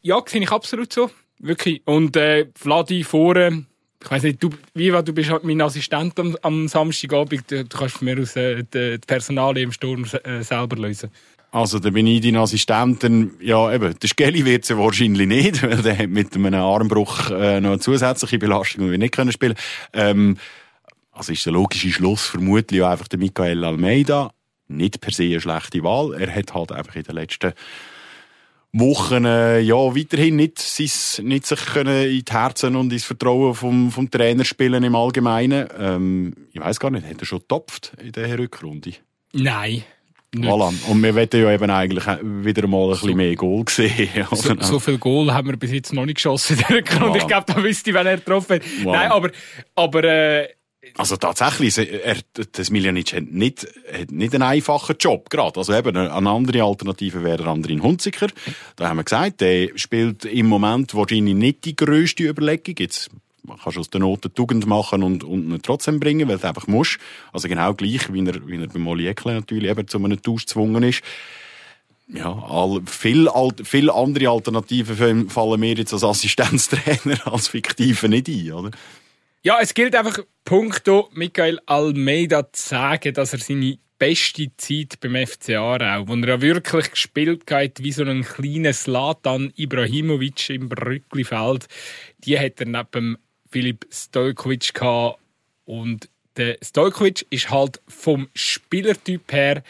Ja, 0.03 0.21
sehe 0.27 0.43
ich 0.43 0.51
absolut 0.51 0.93
so. 0.93 1.09
Wirklich. 1.39 1.82
Und 1.86 2.15
äh, 2.15 2.47
Vladi 2.56 3.04
vorne, 3.04 3.65
ich 4.04 4.12
weiß 4.12 4.23
nicht, 4.23 4.43
du, 4.43 4.49
war, 4.93 5.04
du 5.04 5.13
bist 5.13 5.30
halt 5.30 5.43
mein 5.43 5.62
Assistent 5.62 6.19
am, 6.19 6.38
am 6.41 6.67
Samstagabend, 6.67 7.49
du, 7.49 7.65
du 7.65 7.78
kannst 7.78 8.02
mir 8.02 8.19
aus 8.19 8.36
äh, 8.36 8.63
die, 8.63 8.97
Personale 9.06 9.62
im 9.62 9.71
Sturm 9.71 10.06
äh, 10.23 10.41
selber 10.41 10.75
lösen. 10.78 11.10
Also, 11.52 11.80
da 11.80 11.89
bin 11.89 12.06
ich 12.06 12.21
dein 12.21 12.36
Assistent. 12.36 13.04
Ja, 13.41 13.73
eben, 13.73 13.97
der 13.97 14.10
Skelly 14.10 14.45
wird 14.45 14.69
ja 14.69 14.78
wahrscheinlich 14.78 15.28
nicht, 15.28 15.63
weil 15.63 15.82
der 15.82 15.97
hat 15.97 16.10
mit 16.10 16.36
einem 16.36 16.54
Armbruch 16.54 17.32
äh, 17.32 17.60
noch 17.60 17.71
eine 17.71 17.80
zusätzliche 17.80 18.38
Belastung, 18.38 18.86
die 18.86 18.91
wir 18.91 18.97
nicht 18.97 19.15
können 19.15 19.32
spielen 19.32 19.56
ähm, 19.93 20.38
Also 21.12 21.34
ist 21.34 21.45
der 21.45 21.54
logische 21.54 21.89
Schluss 21.89 22.28
vermutlich 22.28 22.82
auch 22.84 22.89
einfach 22.89 23.08
der 23.08 23.19
Michael 23.19 23.63
Almeida. 23.63 24.32
Nicht 24.67 25.02
per 25.02 25.12
se 25.12 25.23
eine 25.23 25.41
schlechte 25.41 25.84
Wahl. 25.84 26.13
Er 26.13 26.34
hat 26.34 26.54
halt 26.54 26.71
einfach 26.71 26.95
in 26.95 27.04
den 27.04 27.15
letzten 27.15 27.54
Wochen 28.71 29.25
äh, 29.25 29.60
ja, 29.60 29.75
weiterhin 29.75 30.36
nicht, 30.36 30.60
sein, 30.60 31.25
nicht 31.25 31.47
sich 31.47 31.65
können 31.65 32.10
in 32.10 32.23
die 32.23 32.32
Herzen 32.32 32.75
und 32.75 32.93
ins 32.93 33.03
Vertrauen 33.03 33.55
vom, 33.55 33.91
vom 33.91 34.12
Trainer 34.12 34.45
spielen 34.45 34.84
im 34.84 34.95
Allgemeinen. 34.95 35.67
Ähm, 35.77 36.34
ich 36.53 36.62
weiß 36.62 36.79
gar 36.79 36.91
nicht, 36.91 37.08
hat 37.08 37.19
er 37.19 37.25
schon 37.25 37.39
getopft 37.39 37.93
in 37.99 38.12
dieser 38.12 38.38
Rückrunde? 38.38 38.93
Nein. 39.34 39.84
Voilà. 40.36 40.71
Und 40.88 41.01
wir 41.01 41.15
wollen 41.15 41.29
ja 41.32 41.51
eben 41.51 41.71
eigentlich 41.71 42.05
wieder 42.21 42.67
mal 42.67 42.84
ein 42.84 42.89
bisschen 42.91 43.17
mehr 43.17 43.36
Goal 43.36 43.63
sehen. 43.67 44.10
So, 44.32 44.55
so 44.60 44.79
viel 44.79 44.99
Goal 44.99 45.34
haben 45.34 45.47
wir 45.47 45.58
bis 45.58 45.71
jetzt 45.71 45.91
noch 45.91 46.05
nicht 46.05 46.15
geschossen 46.15 46.58
in 46.60 46.65
der 46.67 46.77
Rückrunde. 46.77 47.17
Voilà. 47.17 47.21
Ich 47.21 47.27
glaube, 47.27 47.51
da 47.51 47.63
wüsste 47.63 47.89
ich, 47.89 47.95
wenn 47.95 48.05
er 48.05 48.17
getroffen 48.17 48.58
hat. 48.58 48.62
Voilà. 48.62 48.91
Nein, 48.91 49.12
aber, 49.12 49.32
aber 49.75 50.03
äh, 50.03 50.49
also 50.95 51.17
tatsächlich, 51.17 51.77
er, 51.77 52.17
das 52.51 52.69
Miljanic 52.69 53.13
hat 53.13 53.31
nicht, 53.31 53.67
hat 53.91 54.11
nicht 54.11 54.33
einen 54.33 54.43
einfachen 54.43 54.95
Job 54.97 55.29
gerade. 55.29 55.59
Also 55.59 55.73
eben 55.73 55.95
eine 55.95 56.11
andere 56.11 56.63
Alternative 56.63 57.23
wäre 57.23 57.47
Andrin 57.47 57.83
Hunziker. 57.83 58.27
Da 58.75 58.87
haben 58.87 58.97
wir 58.97 59.03
gesagt, 59.03 59.41
der 59.41 59.69
spielt 59.75 60.25
im 60.25 60.47
Moment 60.47 60.95
wahrscheinlich 60.95 61.35
nicht 61.35 61.65
die 61.65 61.75
grösste 61.75 62.23
Überlegung. 62.23 62.75
Jetzt 62.79 63.09
kannst 63.61 63.75
du 63.75 63.79
aus 63.81 63.89
der 63.89 63.99
Not 63.99 64.33
Tugend 64.35 64.67
machen 64.67 65.03
und, 65.03 65.23
und 65.23 65.51
ihn 65.51 65.61
trotzdem 65.61 65.99
bringen, 65.99 66.27
weil 66.29 66.37
du 66.37 66.47
einfach 66.47 66.67
musst. 66.67 66.97
Also 67.33 67.49
genau 67.49 67.73
gleich, 67.73 68.11
wie 68.13 68.25
er, 68.25 68.47
wie 68.47 68.57
er 68.57 68.67
bei 68.67 68.79
Molly 68.79 69.07
Eckle 69.07 69.33
natürlich 69.33 69.69
eben 69.69 69.87
zu 69.87 69.97
einem 69.97 70.21
Tausch 70.21 70.45
gezwungen 70.45 70.83
ist. 70.83 71.01
Ja, 72.07 72.31
all, 72.31 72.81
viel, 72.87 73.27
all, 73.27 73.51
viel 73.63 73.91
andere 73.91 74.29
Alternativen 74.29 75.29
fallen 75.29 75.59
mir 75.59 75.75
jetzt 75.75 75.93
als 75.93 76.03
Assistenztrainer 76.03 77.31
als 77.31 77.49
Fiktive 77.49 78.09
nicht 78.09 78.27
ein, 78.29 78.51
oder? 78.53 78.71
Ja, 79.41 79.60
es 79.62 79.73
gilt 79.73 79.95
einfach, 79.95 80.19
punkto 80.43 81.10
Michael 81.13 81.62
Almeida 81.65 82.52
zu 82.52 82.69
sagen, 82.69 83.13
dass 83.13 83.32
er 83.32 83.39
seine 83.39 83.80
beste 83.97 84.52
Zeit 84.58 84.99
beim 84.99 85.15
FC 85.15 85.52
Aarau, 85.52 86.10
wo 86.10 86.15
er 86.15 86.28
ja 86.28 86.41
wirklich 86.41 86.91
gespielt 86.91 87.49
hat 87.49 87.82
wie 87.82 87.93
so 87.93 88.04
ein 88.04 88.23
kleiner 88.23 88.73
Slatan 88.73 89.54
Ibrahimovic 89.56 90.49
im 90.49 90.67
Brücklifeld, 90.67 91.67
die 92.17 92.38
hat 92.38 92.60
er 92.60 92.65
neben 92.65 93.17
Filip 93.49 93.88
Stojkovic 93.89 94.73
gehabt. 94.73 95.19
Und 95.63 96.10
der 96.36 96.58
Stojkovic 96.62 97.25
ist 97.30 97.49
halt 97.49 97.80
vom 97.88 98.28
Spielertyp 98.34 99.32
her 99.32 99.63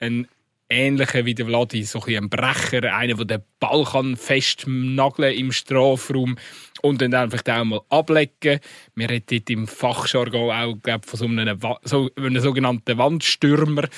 ein 0.00 0.28
ähnlicher 0.68 1.24
wie 1.24 1.34
der 1.34 1.46
Vladi, 1.46 1.82
so 1.84 2.02
ein, 2.02 2.16
ein 2.16 2.30
Brecher, 2.30 2.96
einer, 2.96 3.14
der 3.14 3.38
den 3.38 3.44
Ball 3.60 3.84
kann 3.84 4.16
festnageln 4.16 5.36
im 5.36 5.52
Strafraum 5.52 6.36
und 6.82 7.02
dann 7.02 7.14
einfach 7.14 7.42
auch 7.48 7.64
mal 7.64 7.80
ablecken. 7.88 8.60
Wir 8.94 9.10
reden 9.10 9.26
dort 9.30 9.50
im 9.50 9.66
Fachjargon 9.66 10.50
auch 10.50 10.76
glaub, 10.82 11.06
von 11.06 11.18
so 11.18 11.26
einem, 11.26 11.58
so 11.82 12.10
einem 12.16 12.40
sogenannten 12.40 12.98
Wandstürmer. 12.98 13.88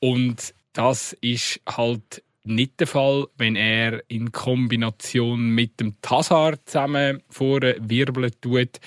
Und 0.00 0.54
das 0.72 1.12
ist 1.20 1.60
halt 1.66 2.22
nicht 2.44 2.80
der 2.80 2.86
Fall, 2.86 3.26
wenn 3.36 3.56
er 3.56 4.02
in 4.08 4.32
Kombination 4.32 5.50
mit 5.50 5.78
dem 5.80 6.00
Tassar 6.02 6.64
zusammen 6.64 7.22
vorwirbeln 7.28 8.32
tut. 8.40 8.80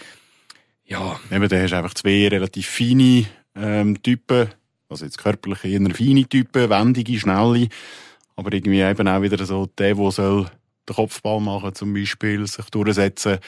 Ja. 0.86 1.20
Eben, 1.32 1.48
da 1.48 1.62
hast 1.62 1.72
du 1.72 1.78
einfach 1.78 1.94
zwei 1.94 2.28
relativ 2.28 2.68
feine 2.68 3.26
ähm, 3.56 4.02
Typen 4.04 4.50
also 4.96 5.06
jetzt 5.06 5.18
körperlich 5.18 5.64
eher 5.64 5.90
feine 5.94 6.26
Typen, 6.28 6.70
wendige, 6.70 7.20
schnelle. 7.20 7.68
Aber 8.36 8.52
irgendwie 8.54 8.82
eben 8.82 9.08
auch 9.08 9.22
wieder 9.22 9.46
so 9.46 9.68
der, 9.78 9.96
der 9.96 10.12
soll 10.12 10.46
den 10.88 10.96
Kopfball 10.96 11.40
machen 11.40 11.74
zum 11.74 11.94
Beispiel, 11.94 12.46
sich 12.48 12.66
durchsetzen 12.70 13.40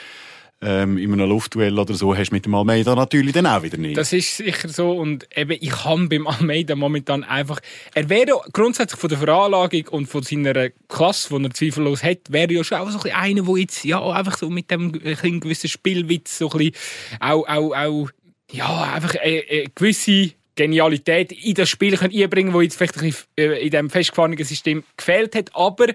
ähm, 0.59 0.97
in 0.97 1.13
einem 1.13 1.29
Luftduell 1.29 1.77
oder 1.77 1.93
so, 1.93 2.15
hast 2.15 2.31
du 2.31 2.35
mit 2.35 2.45
dem 2.45 2.55
Almeida 2.55 2.95
natürlich 2.95 3.33
dann 3.33 3.45
auch 3.45 3.61
wieder 3.61 3.77
nicht. 3.77 3.95
Das 3.95 4.11
ist 4.11 4.37
sicher 4.37 4.69
so 4.69 4.91
und 4.91 5.27
eben, 5.37 5.55
ich 5.59 5.69
kann 5.69 6.09
beim 6.09 6.25
Almeida 6.25 6.75
momentan 6.75 7.23
einfach, 7.23 7.59
er 7.93 8.09
wäre 8.09 8.41
grundsätzlich 8.53 8.99
von 8.99 9.09
der 9.09 9.19
Veranlagung 9.19 9.87
und 9.89 10.07
von 10.07 10.23
seiner 10.23 10.69
Klasse, 10.87 11.37
die 11.37 11.45
er 11.45 11.51
zweifellos 11.51 12.03
hat, 12.03 12.19
wäre 12.29 12.51
ja 12.51 12.63
schon 12.63 12.79
auch 12.79 12.89
so 12.89 12.99
ein 13.07 13.13
einer, 13.13 13.43
der 13.43 13.57
jetzt, 13.57 13.85
ja, 13.85 14.03
einfach 14.09 14.37
so 14.37 14.49
mit 14.49 14.71
dem 14.71 14.93
gewissen 14.93 15.69
Spielwitz 15.69 16.39
so 16.39 16.49
ein 16.49 16.57
bisschen 16.57 16.75
auch, 17.19 17.47
auch, 17.47 17.75
auch 17.75 18.09
ja, 18.51 18.93
einfach 18.93 19.15
eine, 19.15 19.43
eine 19.49 19.65
gewisse 19.75 20.31
Genialität 20.57 21.31
in 21.31 21.53
das 21.53 21.69
Spiel 21.69 21.97
einbringen 21.97 22.51
können, 22.51 22.59
die 22.59 22.65
jetzt 22.65 22.77
vielleicht 22.77 23.27
äh, 23.37 23.63
in 23.63 23.69
diesem 23.69 23.89
festgefahrenen 23.89 24.43
System 24.43 24.83
gefehlt 24.97 25.35
hat. 25.35 25.55
Aber 25.55 25.87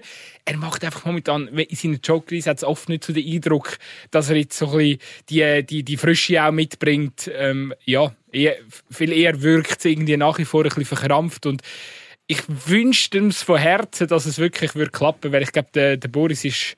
er 0.45 0.57
macht 0.57 0.83
einfach 0.83 1.05
momentan 1.05 1.47
in 1.49 1.75
seinen 1.75 1.99
Joker-Einsätzen 2.03 2.65
oft 2.65 2.89
nicht 2.89 3.03
so 3.03 3.13
den 3.13 3.31
Eindruck, 3.31 3.77
dass 4.09 4.29
er 4.29 4.37
jetzt 4.37 4.57
so 4.57 4.71
ein 4.71 4.77
bisschen 4.77 4.99
die, 5.29 5.65
die, 5.65 5.83
die 5.83 5.97
Frische 5.97 6.43
auch 6.43 6.51
mitbringt. 6.51 7.29
Ähm, 7.35 7.73
ja, 7.85 8.11
viel 8.89 9.11
eher 9.11 9.41
wirkt 9.43 9.77
es 9.79 9.85
irgendwie 9.85 10.17
nach 10.17 10.39
wie 10.39 10.45
vor 10.45 10.63
ein 10.63 10.69
bisschen 10.69 10.85
verkrampft 10.85 11.45
und 11.45 11.61
ich 12.25 12.41
wünschte 12.47 13.19
es 13.27 13.43
von 13.43 13.57
Herzen, 13.57 14.07
dass 14.07 14.25
es 14.25 14.39
wirklich 14.39 14.75
würde 14.75 14.91
klappen, 14.91 15.31
weil 15.33 15.43
ich 15.43 15.51
glaube, 15.51 15.69
der, 15.73 15.97
der 15.97 16.07
Boris 16.07 16.45
ist 16.45 16.75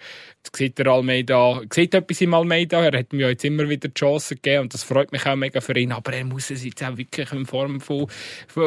sieht 0.53 0.77
der 0.77 0.87
Almeida, 0.87 1.61
sieht 1.71 1.93
etwas 1.93 2.21
im 2.21 2.33
Almeida. 2.33 2.83
Er 2.83 2.99
hat 2.99 3.13
mir 3.13 3.21
ja 3.21 3.29
jetzt 3.29 3.45
immer 3.45 3.67
wieder 3.69 3.87
die 3.87 3.93
Chance 3.93 4.35
gegeben 4.35 4.63
und 4.63 4.73
das 4.73 4.83
freut 4.83 5.11
mich 5.11 5.25
auch 5.25 5.35
mega 5.35 5.61
für 5.61 5.77
ihn. 5.77 5.91
Aber 5.91 6.13
er 6.13 6.25
muss 6.25 6.51
es 6.51 6.63
jetzt 6.63 6.83
auch 6.83 6.97
wirklich 6.97 7.31
in 7.31 7.45
Form 7.45 7.79
von, 7.79 8.07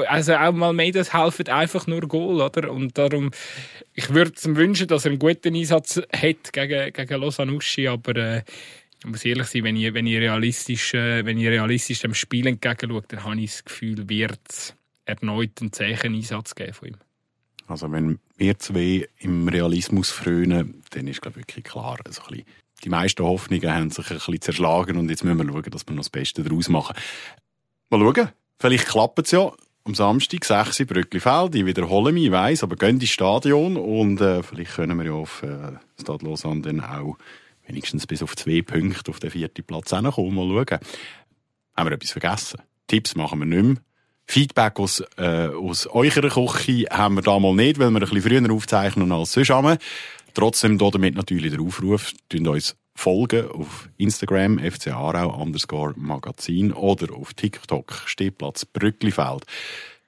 also 0.07 0.35
auch 0.35 0.61
Almeidas 0.61 1.13
helfen 1.13 1.49
einfach 1.49 1.87
nur 1.87 2.03
Goal, 2.03 2.41
oder? 2.41 2.71
Und 2.71 2.97
darum, 2.97 3.31
ich 3.95 4.13
würde 4.13 4.33
ihm 4.45 4.57
wünschen, 4.57 4.89
dass 4.89 5.05
er 5.05 5.11
einen 5.11 5.19
guten 5.19 5.55
Einsatz 5.55 6.01
hat 6.13 6.53
gegen, 6.53 6.93
gegen 6.93 7.21
Losanuschi, 7.21 7.89
aber, 7.89 8.17
äh, 8.17 8.43
ich 9.01 9.07
muss 9.07 9.25
ehrlich 9.25 9.47
sein, 9.47 9.65
wenn 9.65 9.77
ich, 9.77 9.95
wenn 9.95 10.07
ich 10.07 10.17
realistisch, 10.17 10.95
äh, 10.95 11.25
wenn 11.25 11.39
ich 11.39 11.47
realistisch 11.47 12.01
dem 12.01 12.15
Spiel 12.15 12.47
entgegenschaue, 12.47 13.05
dann 13.09 13.25
habe 13.25 13.41
ich 13.41 13.53
das 13.53 13.65
Gefühl, 13.65 14.09
wird 14.09 14.41
es 14.49 14.75
erneut 15.05 15.61
einen 15.61 15.73
zähen 15.73 16.15
Einsatz 16.15 16.55
geben 16.55 16.75
von 16.75 16.89
ihm. 16.89 16.97
Also 17.69 17.93
wenn 17.93 18.19
wir 18.37 18.59
zwei 18.59 19.09
im 19.19 19.47
Realismus 19.49 20.11
frönen, 20.11 20.83
dann 20.91 21.07
ist 21.07 21.21
glaube 21.21 21.37
wirklich 21.37 21.65
klar, 21.65 21.99
also 22.05 22.23
ein 22.23 22.29
bisschen, 22.29 22.47
die 22.85 22.89
meisten 22.89 23.25
Hoffnungen 23.25 23.75
haben 23.75 23.91
sich 23.91 24.11
ein 24.11 24.17
bisschen 24.17 24.41
zerschlagen 24.41 24.97
und 24.97 25.11
jetzt 25.11 25.25
müssen 25.25 25.39
wir 25.39 25.53
schauen, 25.53 25.71
dass 25.71 25.87
wir 25.87 25.95
noch 25.95 26.03
das 26.03 26.11
Beste 26.11 26.43
daraus 26.43 26.69
machen. 26.69 26.97
Mal 27.91 28.01
schauen, 28.01 28.29
vielleicht 28.59 28.87
klappt 28.87 29.19
es 29.21 29.31
ja. 29.33 29.53
Am 29.85 29.95
Samstag 29.95 30.45
6 30.45 30.87
Brücklifeld, 30.87 31.55
ich 31.55 31.65
wiederhole 31.65 32.13
mich, 32.13 32.27
ich 32.27 32.31
weiss, 32.31 32.63
aber 32.63 32.77
gehen 32.77 33.01
ins 33.01 33.09
Stadion 33.09 33.77
und 33.77 34.21
äh, 34.21 34.43
vielleicht 34.43 34.75
können 34.75 34.99
wir 34.99 35.07
ja 35.07 35.13
auf 35.13 35.43
äh, 35.43 35.73
Stade 36.01 36.27
Lausanne 36.27 36.61
dann 36.61 36.81
auch 36.83 37.17
wenigstens 37.67 38.07
bis 38.07 38.23
auf 38.23 38.37
zwei 38.37 38.63
Punkte 38.63 39.11
auf 39.11 39.21
den 39.21 39.31
vierten 39.31 39.65
Platz 39.65 39.91
hinkommen. 39.91 40.35
Mal 40.35 40.67
schauen. 40.67 40.81
Haben 41.77 41.89
wir 41.89 41.95
etwas 41.95 42.11
vergessen? 42.11 42.61
Tipps 42.87 43.15
machen 43.15 43.39
wir 43.39 43.47
nicht 43.47 43.65
mehr. 43.65 43.77
Feedback 44.31 44.79
aus, 44.79 45.03
äh, 45.17 45.49
aus 45.49 45.87
eurer 45.87 46.29
Küche 46.29 46.87
haben 46.91 47.17
wir 47.17 47.23
da 47.23 47.39
mal 47.39 47.55
nicht, 47.55 47.79
weil 47.79 47.91
wir 47.91 47.97
ein 47.97 48.09
bisschen 48.09 48.23
früher 48.23 48.53
aufzeichnen 48.53 49.11
als 49.11 49.33
sonst 49.33 49.49
haben. 49.49 49.79
Trotzdem 50.35 50.77
damit 50.77 51.15
natürlich 51.15 51.51
der 51.51 51.63
Aufruf, 51.63 52.13
tun 52.29 52.47
uns 52.47 52.77
folgen 52.95 53.49
auf 53.49 53.89
Instagram, 53.97 54.59
FC 54.59 54.89
Aarau 54.89 55.41
underscore 55.41 55.95
Magazin 55.97 56.73
oder 56.73 57.15
auf 57.15 57.33
TikTok, 57.33 58.03
Stehplatz 58.05 58.67
Brücklifeld. 58.67 59.45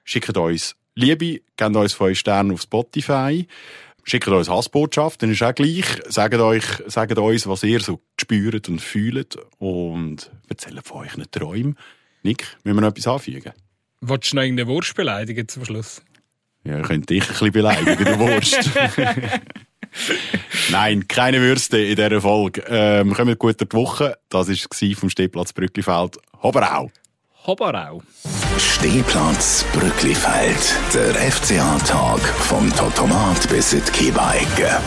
Schickt 0.03 0.37
uns 0.37 0.75
Liebe, 0.93 1.41
gebt 1.57 1.75
uns 1.75 1.93
fünf 1.93 2.19
Sterne 2.19 2.53
auf 2.53 2.61
Spotify, 2.61 3.47
schickt 4.03 4.27
uns 4.27 4.49
Hassbotschaft, 4.49 5.23
dann 5.23 5.31
ist 5.31 5.41
auch 5.41 5.55
gleich. 5.55 5.85
Sagt, 6.09 6.35
euch, 6.35 6.65
sagt 6.85 7.17
uns, 7.17 7.47
was 7.47 7.63
ihr 7.63 7.79
so 7.79 8.01
spürt 8.19 8.69
und 8.69 8.81
fühlt 8.81 9.37
und 9.57 10.29
erzählt 10.47 10.85
von 10.85 11.07
euren 11.07 11.31
Träumen. 11.31 11.77
Nick, 12.21 12.45
müssen 12.63 12.77
wir 12.77 12.81
noch 12.81 12.89
etwas 12.89 13.07
anfügen? 13.07 13.53
Wolltest 14.01 14.33
du 14.33 14.37
noch 14.37 14.43
irgendeine 14.43 14.67
Wurst 14.67 14.95
beleidigen 14.95 15.47
zum 15.47 15.63
Schluss? 15.63 16.01
Ja, 16.63 16.79
ich 16.79 16.87
könnte 16.87 17.13
dich 17.13 17.23
ein 17.23 17.29
bisschen 17.29 17.51
beleidigen, 17.51 18.05
du 18.05 18.19
Wurst. 18.19 18.69
Nein, 20.71 21.07
keine 21.07 21.39
Würste 21.39 21.79
in 21.79 21.95
dieser 21.95 22.21
Folge. 22.21 22.63
Ähm, 22.67 23.13
kommen 23.13 23.37
gut 23.37 23.59
durch 23.59 23.69
die 23.69 23.75
Woche. 23.75 24.17
Das 24.29 24.47
war 24.47 24.95
vom 24.95 25.09
Stehplatz 25.09 25.53
Brücklifeld. 25.53 26.17
Hoberau. 26.41 26.89
Hoberau. 27.45 28.01
Stehplatz 28.57 29.65
Brücklifeld. 29.73 30.75
Der 30.93 31.13
FCA-Tag 31.31 32.19
vom 32.19 32.73
Totomat 32.75 33.49
bis 33.49 33.73
in 33.73 33.83
die. 33.85 34.79